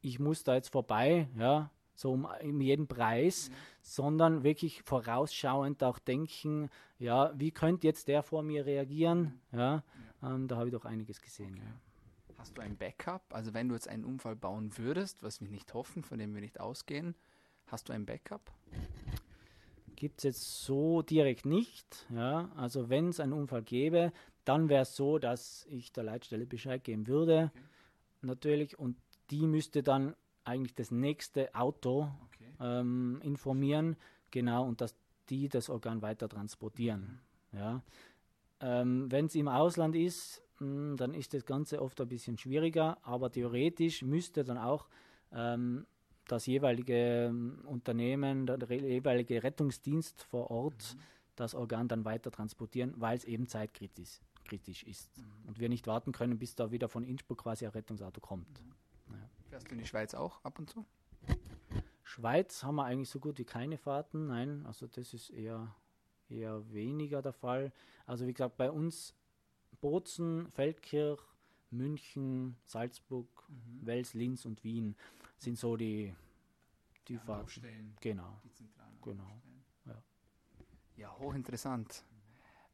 ich 0.00 0.18
muss 0.18 0.44
da 0.44 0.54
jetzt 0.54 0.68
vorbei, 0.68 1.28
ja, 1.36 1.70
so 1.94 2.12
um, 2.12 2.26
um 2.42 2.60
jeden 2.60 2.86
Preis, 2.86 3.48
mhm. 3.48 3.54
sondern 3.80 4.42
wirklich 4.44 4.82
vorausschauend 4.82 5.82
auch 5.82 5.98
denken, 5.98 6.68
ja, 6.98 7.32
wie 7.34 7.50
könnte 7.50 7.86
jetzt 7.86 8.08
der 8.08 8.22
vor 8.22 8.42
mir 8.42 8.66
reagieren, 8.66 9.40
ja, 9.52 9.58
ja. 9.58 10.34
Ähm, 10.34 10.48
da 10.48 10.56
habe 10.56 10.68
ich 10.68 10.72
doch 10.72 10.84
einiges 10.84 11.20
gesehen. 11.20 11.54
Okay. 11.54 11.62
Ja. 11.64 12.38
Hast 12.38 12.56
du 12.56 12.62
ein 12.62 12.76
Backup? 12.76 13.22
Also 13.30 13.54
wenn 13.54 13.68
du 13.68 13.74
jetzt 13.74 13.88
einen 13.88 14.04
Unfall 14.04 14.36
bauen 14.36 14.76
würdest, 14.76 15.22
was 15.22 15.40
wir 15.40 15.48
nicht 15.48 15.72
hoffen, 15.74 16.02
von 16.02 16.18
dem 16.18 16.34
wir 16.34 16.40
nicht 16.40 16.60
ausgehen, 16.60 17.14
hast 17.66 17.88
du 17.88 17.92
ein 17.92 18.06
Backup? 18.06 18.52
Gibt 19.96 20.18
es 20.18 20.24
jetzt 20.24 20.64
so 20.64 21.02
direkt 21.02 21.46
nicht. 21.46 22.06
Ja? 22.10 22.50
Also 22.56 22.88
wenn 22.88 23.08
es 23.08 23.20
einen 23.20 23.32
Unfall 23.32 23.62
gäbe, 23.62 24.12
dann 24.44 24.68
wäre 24.68 24.82
es 24.82 24.94
so, 24.94 25.18
dass 25.18 25.66
ich 25.68 25.92
der 25.92 26.04
Leitstelle 26.04 26.46
Bescheid 26.46 26.84
geben 26.84 27.06
würde, 27.06 27.50
okay. 27.52 27.64
natürlich, 28.22 28.78
und 28.78 28.96
die 29.30 29.46
müsste 29.46 29.82
dann 29.82 30.14
eigentlich 30.44 30.74
das 30.74 30.90
nächste 30.92 31.52
Auto 31.54 32.08
okay. 32.26 32.52
ähm, 32.60 33.20
informieren, 33.22 33.96
genau, 34.30 34.64
und 34.64 34.80
dass 34.80 34.94
die 35.28 35.48
das 35.48 35.68
Organ 35.68 36.02
weiter 36.02 36.28
transportieren. 36.28 37.20
Mhm. 37.50 37.58
Ja? 37.58 37.82
Ähm, 38.60 39.10
wenn 39.10 39.26
es 39.26 39.34
im 39.34 39.48
Ausland 39.48 39.96
ist, 39.96 40.42
mh, 40.60 40.66
hm, 40.66 40.96
dann 40.96 41.14
ist 41.14 41.34
das 41.34 41.44
Ganze 41.44 41.82
oft 41.82 42.00
ein 42.00 42.08
bisschen 42.08 42.38
schwieriger, 42.38 42.98
aber 43.02 43.30
theoretisch 43.30 44.02
müsste 44.02 44.44
dann 44.44 44.58
auch 44.58 44.88
ähm, 45.32 45.86
das 46.26 46.46
jeweilige 46.46 47.26
ähm, 47.28 47.60
Unternehmen, 47.66 48.46
der 48.46 48.58
jeweilige 48.70 49.42
Rettungsdienst 49.42 50.22
vor 50.22 50.50
Ort 50.50 50.96
mhm. 50.96 51.00
das 51.36 51.54
Organ 51.54 51.88
dann 51.88 52.04
weiter 52.04 52.30
transportieren, 52.30 52.94
weil 52.96 53.16
es 53.16 53.24
eben 53.24 53.46
zeitkritisch 53.46 54.20
kritisch 54.46 54.84
ist. 54.84 55.16
Mhm. 55.18 55.48
Und 55.48 55.60
wir 55.60 55.68
nicht 55.68 55.86
warten 55.86 56.12
können, 56.12 56.38
bis 56.38 56.54
da 56.54 56.70
wieder 56.70 56.88
von 56.88 57.02
Innsbruck 57.02 57.38
quasi 57.42 57.66
ein 57.66 57.72
Rettungsauto 57.72 58.20
kommt. 58.20 58.48
Mhm. 58.62 59.14
Ja. 59.14 59.30
Fährst 59.50 59.68
du 59.68 59.72
in 59.72 59.78
die 59.78 59.86
Schweiz 59.86 60.14
auch 60.14 60.42
ab 60.44 60.58
und 60.58 60.70
zu? 60.70 60.86
Schweiz 62.02 62.62
haben 62.62 62.76
wir 62.76 62.84
eigentlich 62.84 63.10
so 63.10 63.18
gut 63.18 63.38
wie 63.38 63.44
keine 63.44 63.78
Fahrten. 63.78 64.28
Nein, 64.28 64.64
also 64.64 64.86
das 64.86 65.12
ist 65.12 65.30
eher, 65.30 65.74
eher 66.28 66.72
weniger 66.72 67.20
der 67.20 67.32
Fall. 67.32 67.72
Also 68.06 68.26
wie 68.26 68.32
gesagt, 68.32 68.56
bei 68.56 68.70
uns 68.70 69.14
Bozen, 69.80 70.50
Feldkirch, 70.52 71.20
München, 71.70 72.56
Salzburg, 72.64 73.28
mhm. 73.48 73.86
Wels, 73.86 74.14
Linz 74.14 74.44
und 74.44 74.62
Wien 74.64 74.96
sind 75.38 75.58
so 75.58 75.76
die, 75.76 76.14
die 77.08 77.14
ja, 77.14 77.20
Fahrten. 77.20 77.94
Genau. 78.00 78.40
Die 78.44 78.68
genau. 79.02 79.40
Ja. 79.86 80.02
ja, 80.96 81.18
hochinteressant. 81.18 82.04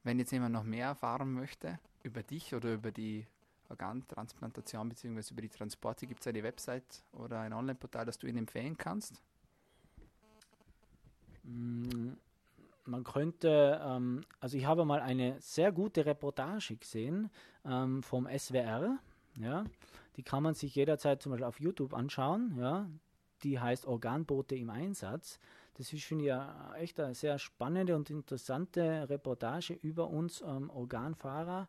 Wenn 0.04 0.18
jetzt 0.18 0.32
jemand 0.32 0.52
noch 0.52 0.64
mehr 0.64 0.86
erfahren 0.86 1.32
möchte 1.32 1.78
über 2.02 2.22
dich 2.22 2.54
oder 2.54 2.74
über 2.74 2.90
die 2.90 3.26
Organtransplantation 3.68 4.88
bzw. 4.88 5.32
über 5.32 5.42
die 5.42 5.48
Transporte, 5.48 6.06
gibt 6.06 6.20
es 6.20 6.26
eine 6.26 6.42
Website 6.42 7.02
oder 7.12 7.40
ein 7.40 7.52
Online-Portal, 7.52 8.04
das 8.04 8.18
du 8.18 8.26
ihnen 8.26 8.38
empfehlen 8.38 8.76
kannst? 8.76 9.22
Mm, 11.44 12.12
man 12.84 13.04
könnte, 13.04 13.80
ähm, 13.82 14.22
also 14.40 14.56
ich 14.56 14.66
habe 14.66 14.84
mal 14.84 15.00
eine 15.00 15.40
sehr 15.40 15.72
gute 15.72 16.04
Reportage 16.04 16.76
gesehen 16.76 17.30
ähm, 17.64 18.02
vom 18.02 18.26
SWR 18.26 18.98
Ja, 19.34 19.64
die 20.16 20.22
kann 20.22 20.42
man 20.42 20.54
sich 20.54 20.74
jederzeit 20.74 21.22
zum 21.22 21.30
Beispiel 21.30 21.46
auf 21.46 21.60
YouTube 21.60 21.94
anschauen. 21.94 22.56
Ja, 22.58 22.88
die 23.42 23.58
heißt 23.58 23.86
Organboote 23.86 24.56
im 24.56 24.70
Einsatz. 24.70 25.38
Das 25.74 25.92
ist, 25.92 26.04
finde 26.04 26.24
ich, 26.24 26.28
ja 26.28 26.74
echt 26.74 27.00
eine 27.00 27.14
sehr 27.14 27.38
spannende 27.38 27.96
und 27.96 28.10
interessante 28.10 29.08
Reportage 29.08 29.72
über 29.72 30.08
uns 30.08 30.42
ähm, 30.42 30.68
Organfahrer. 30.70 31.68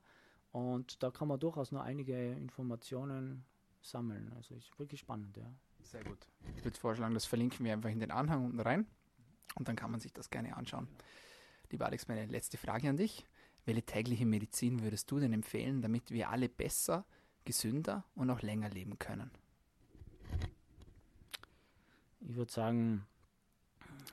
Und 0.52 1.02
da 1.02 1.10
kann 1.10 1.30
man 1.30 1.40
durchaus 1.40 1.72
noch 1.72 1.82
einige 1.82 2.34
Informationen 2.34 3.46
sammeln. 3.82 4.32
Also 4.36 4.56
ist 4.56 4.78
wirklich 4.78 5.00
spannend, 5.00 5.38
ja. 5.38 5.52
Sehr 5.82 6.04
gut. 6.04 6.28
Ich 6.56 6.64
würde 6.64 6.78
vorschlagen, 6.78 7.14
das 7.14 7.26
verlinken 7.26 7.66
wir 7.66 7.74
einfach 7.74 7.90
in 7.90 8.00
den 8.00 8.12
Anhang 8.12 8.46
unten 8.46 8.60
rein 8.60 8.86
und 9.56 9.68
dann 9.68 9.76
kann 9.76 9.92
man 9.92 10.00
sich 10.00 10.14
das 10.14 10.30
gerne 10.30 10.56
anschauen. 10.56 10.88
Lieber 11.70 11.86
Alex, 11.86 12.08
meine 12.08 12.26
letzte 12.26 12.58
Frage 12.58 12.90
an 12.90 12.98
dich. 12.98 13.26
Welche 13.66 13.84
tägliche 13.84 14.26
Medizin 14.26 14.84
würdest 14.84 15.10
du 15.10 15.20
denn 15.20 15.34
empfehlen, 15.34 15.82
damit 15.82 16.12
wir 16.12 16.30
alle 16.30 16.50
besser, 16.50 17.06
gesünder 17.46 18.04
und 18.16 18.30
auch 18.30 18.42
länger 18.42 18.70
leben 18.70 19.00
können? 19.00 19.32
Ich 22.20 22.36
würde 22.36 22.52
sagen, 22.52 23.06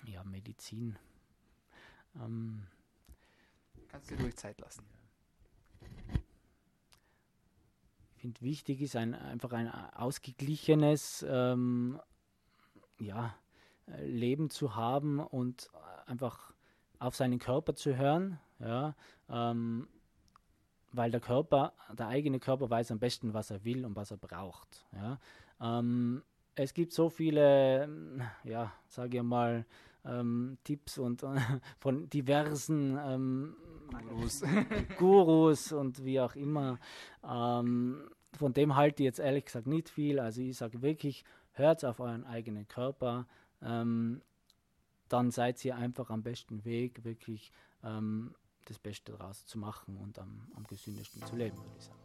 ja, 0.07 0.23
Medizin. 0.25 0.99
Ähm, 2.17 2.67
Kannst 3.89 4.11
du 4.11 4.17
dir 4.17 4.23
ruhig 4.23 4.37
Zeit 4.37 4.61
lassen. 4.61 4.85
Ich 8.15 8.21
finde, 8.21 8.41
wichtig 8.43 8.83
ist 8.83 8.97
ein, 8.97 9.15
einfach 9.15 9.53
ein 9.53 9.69
ausgeglichenes 9.69 11.25
ähm, 11.29 12.01
ja, 12.99 13.35
Leben 13.87 14.51
zu 14.51 14.77
haben 14.77 15.21
und 15.21 15.71
einfach 16.07 16.53
auf 16.99 17.17
seinen 17.17 17.39
Körper 17.39 17.75
zu 17.75 17.97
hören. 17.97 18.39
Ja, 18.59 18.95
ähm, 19.29 19.89
weil 20.93 21.11
der 21.11 21.21
Körper, 21.21 21.73
der 21.93 22.09
eigene 22.09 22.41
Körper 22.41 22.69
weiß 22.69 22.91
am 22.91 22.99
besten, 22.99 23.33
was 23.33 23.51
er 23.51 23.65
will 23.65 23.85
und 23.85 23.97
was 23.97 24.11
er 24.11 24.17
braucht. 24.17 24.87
Ja. 24.93 25.19
Ähm, 25.61 26.23
es 26.55 26.75
gibt 26.75 26.93
so 26.93 27.09
viele, 27.09 27.89
ja, 28.45 28.73
sage 28.89 29.19
ich 29.19 29.23
mal, 29.23 29.65
ähm, 30.05 30.59
Tipps 30.65 30.99
und 30.99 31.23
äh, 31.23 31.37
von 31.79 32.09
diversen 32.11 32.99
ähm, 32.99 33.57
Gurus. 34.09 34.43
Gurus 34.99 35.73
und 35.73 36.05
wie 36.05 36.21
auch 36.21 36.35
immer. 36.35 36.79
Ähm, 37.25 38.11
von 38.33 38.53
dem 38.53 38.77
halte 38.77 39.03
ich 39.03 39.07
jetzt 39.07 39.21
ehrlich 39.21 39.45
gesagt 39.45 39.67
nicht 39.67 39.89
viel. 39.89 40.21
Also 40.21 40.41
ich 40.41 40.57
sage 40.57 40.83
wirklich, 40.83 41.25
hört 41.53 41.85
auf 41.85 42.01
euren 42.01 42.25
eigenen 42.25 42.69
Körper. 42.69 43.27
Ähm, 43.63 44.23
dann 45.09 45.31
seid 45.31 45.65
ihr 45.65 45.77
einfach 45.77 46.11
am 46.11 46.23
besten 46.23 46.65
Weg, 46.65 47.05
wirklich 47.05 47.53
ähm, 47.83 48.35
das 48.67 48.79
Beste 48.79 49.13
daraus 49.13 49.45
zu 49.47 49.59
machen 49.59 49.97
und 49.97 50.19
am, 50.19 50.47
am 50.55 50.65
gesündesten 50.65 51.25
zu 51.27 51.37
leben, 51.37 51.57
würde 51.59 51.77
ich 51.77 51.85
sagen. 51.85 52.01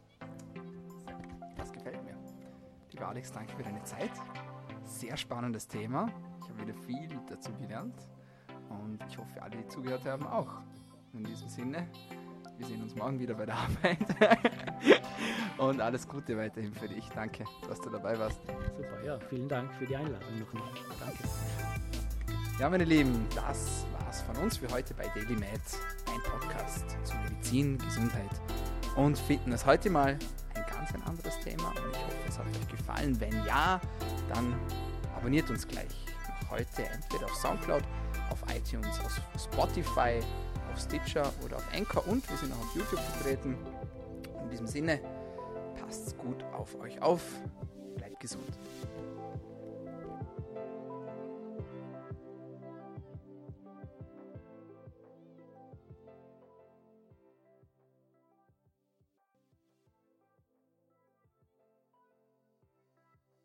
Das 1.56 1.72
gefällt 1.72 2.02
mir. 2.04 2.16
Lieber 2.90 3.08
Alex, 3.08 3.30
danke 3.30 3.54
für 3.56 3.62
deine 3.62 3.82
Zeit. 3.84 4.10
Sehr 4.84 5.16
spannendes 5.16 5.68
Thema. 5.68 6.06
Ich 6.42 6.48
habe 6.48 6.62
wieder 6.62 6.74
viel 6.74 7.08
dazu 7.28 7.52
gelernt 7.54 8.08
und 8.68 8.98
ich 9.08 9.18
hoffe, 9.18 9.42
alle, 9.42 9.56
die 9.56 9.68
zugehört 9.68 10.04
haben, 10.04 10.26
auch. 10.26 10.62
In 11.12 11.24
diesem 11.24 11.48
Sinne, 11.48 11.88
wir 12.58 12.66
sehen 12.66 12.82
uns 12.82 12.94
morgen 12.94 13.18
wieder 13.18 13.34
bei 13.34 13.46
der 13.46 13.56
Arbeit. 13.56 13.98
und 15.58 15.80
alles 15.80 16.08
Gute 16.08 16.36
weiterhin 16.36 16.72
für 16.72 16.88
dich. 16.88 17.08
Danke, 17.14 17.44
dass 17.68 17.80
du 17.80 17.90
dabei 17.90 18.18
warst. 18.18 18.40
Super, 18.76 19.04
ja, 19.04 19.18
vielen 19.28 19.48
Dank 19.48 19.72
für 19.74 19.86
die 19.86 19.96
Einladung 19.96 20.38
nochmal. 20.38 20.68
Danke. 20.98 21.24
Ja, 22.58 22.70
meine 22.70 22.84
Lieben, 22.84 23.26
das 23.34 23.86
war's 23.98 24.22
von 24.22 24.36
uns 24.36 24.56
für 24.56 24.68
heute 24.70 24.94
bei 24.94 25.06
Daily 25.14 25.34
Med, 25.34 25.60
ein 26.06 26.22
Podcast 26.30 26.96
zu 27.04 27.14
Medizin, 27.18 27.76
Gesundheit 27.78 28.40
und 28.96 29.18
Fitness. 29.18 29.66
Heute 29.66 29.90
mal 29.90 30.18
ein 30.54 30.64
ganz 30.66 30.94
ein 30.94 31.02
anderes 31.02 31.38
Thema 31.40 31.68
und 31.68 31.92
ich 31.92 31.98
hoffe, 31.98 32.16
es 32.28 32.38
hat 32.38 32.46
euch 32.46 32.68
gefallen. 32.68 33.20
Wenn 33.20 33.44
ja, 33.44 33.78
dann 34.32 34.54
abonniert 35.14 35.50
uns 35.50 35.68
gleich 35.68 36.06
noch 36.40 36.52
heute 36.52 36.84
entweder 36.86 37.26
auf 37.26 37.34
Soundcloud, 37.34 37.82
auf 38.30 38.42
iTunes, 38.54 38.98
auf 39.00 39.20
Spotify, 39.38 40.20
auf 40.76 40.82
Stitcher 40.82 41.32
oder 41.44 41.56
auf 41.56 41.64
Anchor 41.74 42.06
und 42.06 42.28
wir 42.28 42.36
sind 42.36 42.52
auch 42.52 42.60
auf 42.60 42.74
YouTube 42.74 43.00
vertreten. 43.00 43.56
In 44.42 44.50
diesem 44.50 44.66
Sinne, 44.66 45.00
passt 45.80 46.16
gut 46.18 46.44
auf 46.52 46.78
euch 46.80 47.00
auf, 47.00 47.22
bleibt 47.96 48.20
gesund. 48.20 48.46